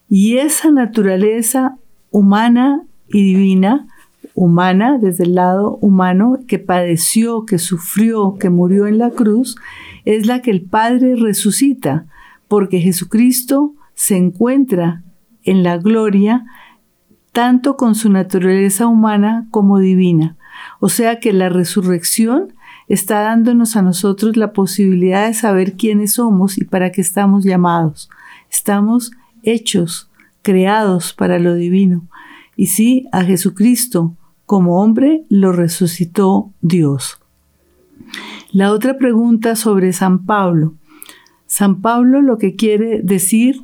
y 0.09 0.37
esa 0.37 0.71
naturaleza 0.71 1.77
humana 2.09 2.85
y 3.07 3.21
divina, 3.21 3.87
humana 4.33 4.97
desde 4.99 5.23
el 5.23 5.35
lado 5.35 5.77
humano, 5.81 6.39
que 6.47 6.59
padeció, 6.59 7.45
que 7.45 7.59
sufrió, 7.59 8.35
que 8.39 8.49
murió 8.49 8.87
en 8.87 8.97
la 8.97 9.11
cruz, 9.11 9.55
es 10.05 10.25
la 10.25 10.41
que 10.41 10.51
el 10.51 10.61
Padre 10.61 11.15
resucita, 11.15 12.05
porque 12.47 12.79
Jesucristo 12.79 13.73
se 13.93 14.17
encuentra 14.17 15.03
en 15.43 15.63
la 15.63 15.77
gloria, 15.77 16.45
tanto 17.31 17.77
con 17.77 17.95
su 17.95 18.09
naturaleza 18.09 18.87
humana 18.87 19.47
como 19.51 19.79
divina. 19.79 20.37
O 20.79 20.89
sea 20.89 21.19
que 21.19 21.33
la 21.33 21.49
resurrección 21.49 22.53
está 22.87 23.21
dándonos 23.21 23.75
a 23.75 23.81
nosotros 23.81 24.35
la 24.35 24.51
posibilidad 24.51 25.27
de 25.27 25.33
saber 25.33 25.73
quiénes 25.73 26.13
somos 26.13 26.57
y 26.57 26.65
para 26.65 26.91
qué 26.91 27.01
estamos 27.01 27.43
llamados. 27.43 28.09
Estamos 28.49 29.11
hechos, 29.43 30.09
creados 30.41 31.13
para 31.13 31.39
lo 31.39 31.55
divino. 31.55 32.07
Y 32.55 32.67
sí, 32.67 33.07
a 33.11 33.23
Jesucristo 33.23 34.15
como 34.49 34.81
hombre 34.81 35.25
lo 35.29 35.51
resucitó 35.51 36.51
Dios. 36.59 37.19
La 38.51 38.71
otra 38.71 38.97
pregunta 38.97 39.55
sobre 39.55 39.93
San 39.93 40.25
Pablo. 40.25 40.73
San 41.45 41.81
Pablo 41.81 42.23
lo 42.23 42.39
que 42.39 42.55
quiere 42.55 43.03
decir 43.03 43.61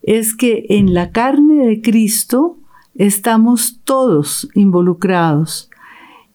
es 0.00 0.36
que 0.36 0.64
en 0.68 0.94
la 0.94 1.10
carne 1.10 1.66
de 1.66 1.82
Cristo 1.82 2.56
estamos 2.94 3.80
todos 3.82 4.48
involucrados 4.54 5.70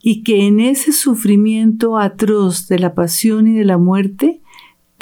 y 0.01 0.23
que 0.23 0.47
en 0.47 0.59
ese 0.59 0.91
sufrimiento 0.91 1.97
atroz 1.97 2.67
de 2.67 2.79
la 2.79 2.95
pasión 2.95 3.47
y 3.47 3.53
de 3.57 3.63
la 3.63 3.77
muerte, 3.77 4.41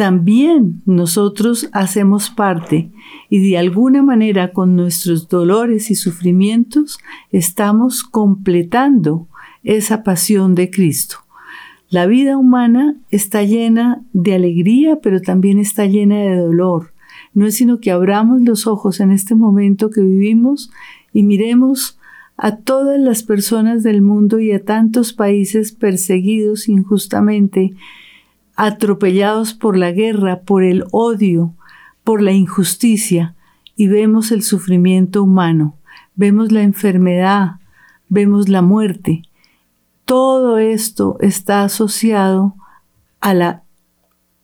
también 0.02 0.82
nosotros 0.88 1.70
hacemos 1.74 2.32
parte 2.32 2.90
y 3.30 3.48
de 3.48 3.60
alguna 3.60 4.02
manera 4.02 4.52
con 4.52 4.76
nuestros 4.76 5.28
dolores 5.28 5.92
y 5.92 5.96
sufrimientos 5.96 6.98
estamos 7.32 8.04
completando 8.04 9.28
esa 9.62 10.02
pasión 10.02 10.56
de 10.56 10.72
Cristo. 10.72 11.18
La 11.92 12.08
vida 12.08 12.36
humana 12.36 12.96
está 13.12 13.44
llena 13.44 14.02
de 14.12 14.34
alegría, 14.34 14.96
pero 15.04 15.22
también 15.22 15.60
está 15.60 15.86
llena 15.86 16.16
de 16.16 16.36
dolor, 16.36 16.94
no 17.36 17.46
es 17.46 17.58
sino 17.58 17.80
que 17.80 17.92
abramos 17.92 18.42
los 18.42 18.66
ojos 18.66 19.02
en 19.02 19.12
este 19.12 19.36
momento 19.36 19.92
que 19.92 20.02
vivimos 20.02 20.72
y 21.14 21.22
miremos 21.22 22.00
a 22.38 22.56
todas 22.56 23.00
las 23.00 23.22
personas 23.22 23.84
del 23.84 24.02
mundo 24.02 24.40
y 24.40 24.52
a 24.52 24.66
tantos 24.66 25.14
países 25.14 25.74
perseguidos 25.74 26.70
injustamente, 26.70 27.76
atropellados 28.62 29.56
por 29.56 29.76
la 29.76 29.92
guerra, 29.92 30.42
por 30.42 30.64
el 30.64 30.84
odio, 30.92 31.56
por 32.04 32.22
la 32.22 32.32
injusticia, 32.32 33.34
y 33.76 33.88
vemos 33.88 34.32
el 34.32 34.44
sufrimiento 34.44 35.24
humano, 35.24 35.80
vemos 36.14 36.52
la 36.52 36.62
enfermedad, 36.62 37.54
vemos 38.08 38.50
la 38.50 38.62
muerte. 38.62 39.24
Todo 40.06 40.60
esto 40.60 41.18
está 41.22 41.64
asociado 41.64 42.54
a 43.20 43.34
la 43.34 43.64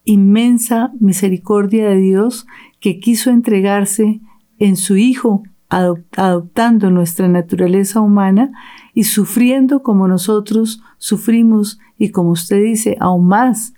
inmensa 0.04 0.92
misericordia 1.00 1.88
de 1.88 1.98
Dios 1.98 2.48
que 2.80 3.00
quiso 3.00 3.30
entregarse 3.30 4.20
en 4.58 4.78
su 4.78 4.98
Hijo, 4.98 5.44
adoptando 5.70 6.90
nuestra 6.90 7.28
naturaleza 7.28 8.02
humana 8.02 8.52
y 8.96 9.04
sufriendo 9.04 9.84
como 9.84 10.08
nosotros 10.08 10.82
sufrimos 10.98 11.78
y 12.00 12.10
como 12.10 12.32
usted 12.32 12.64
dice, 12.64 12.98
aún 13.00 13.28
más, 13.28 13.76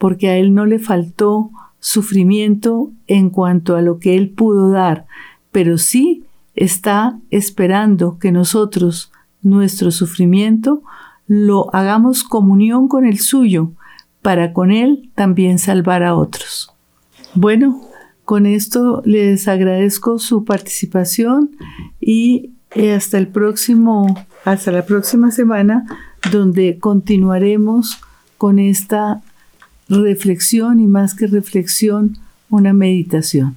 porque 0.00 0.30
a 0.30 0.38
Él 0.38 0.54
no 0.54 0.64
le 0.64 0.78
faltó 0.78 1.50
sufrimiento 1.78 2.90
en 3.06 3.28
cuanto 3.28 3.76
a 3.76 3.82
lo 3.82 3.98
que 3.98 4.16
Él 4.16 4.30
pudo 4.30 4.70
dar, 4.70 5.04
pero 5.52 5.76
sí 5.76 6.24
está 6.54 7.18
esperando 7.30 8.18
que 8.18 8.32
nosotros, 8.32 9.12
nuestro 9.42 9.90
sufrimiento, 9.90 10.82
lo 11.26 11.72
hagamos 11.74 12.24
comunión 12.24 12.88
con 12.88 13.04
el 13.04 13.18
suyo, 13.18 13.72
para 14.22 14.54
con 14.54 14.72
Él 14.72 15.10
también 15.14 15.58
salvar 15.58 16.02
a 16.02 16.14
otros. 16.14 16.72
Bueno, 17.34 17.82
con 18.24 18.46
esto 18.46 19.02
les 19.04 19.48
agradezco 19.48 20.18
su 20.18 20.46
participación 20.46 21.50
y 22.00 22.52
eh, 22.70 22.94
hasta 22.94 23.18
el 23.18 23.28
próximo, 23.28 24.06
hasta 24.46 24.72
la 24.72 24.86
próxima 24.86 25.30
semana, 25.30 25.84
donde 26.32 26.78
continuaremos 26.78 27.98
con 28.38 28.58
esta 28.58 29.20
reflexión 29.90 30.80
y 30.80 30.86
más 30.86 31.14
que 31.14 31.26
reflexión, 31.26 32.16
una 32.48 32.72
meditación. 32.72 33.56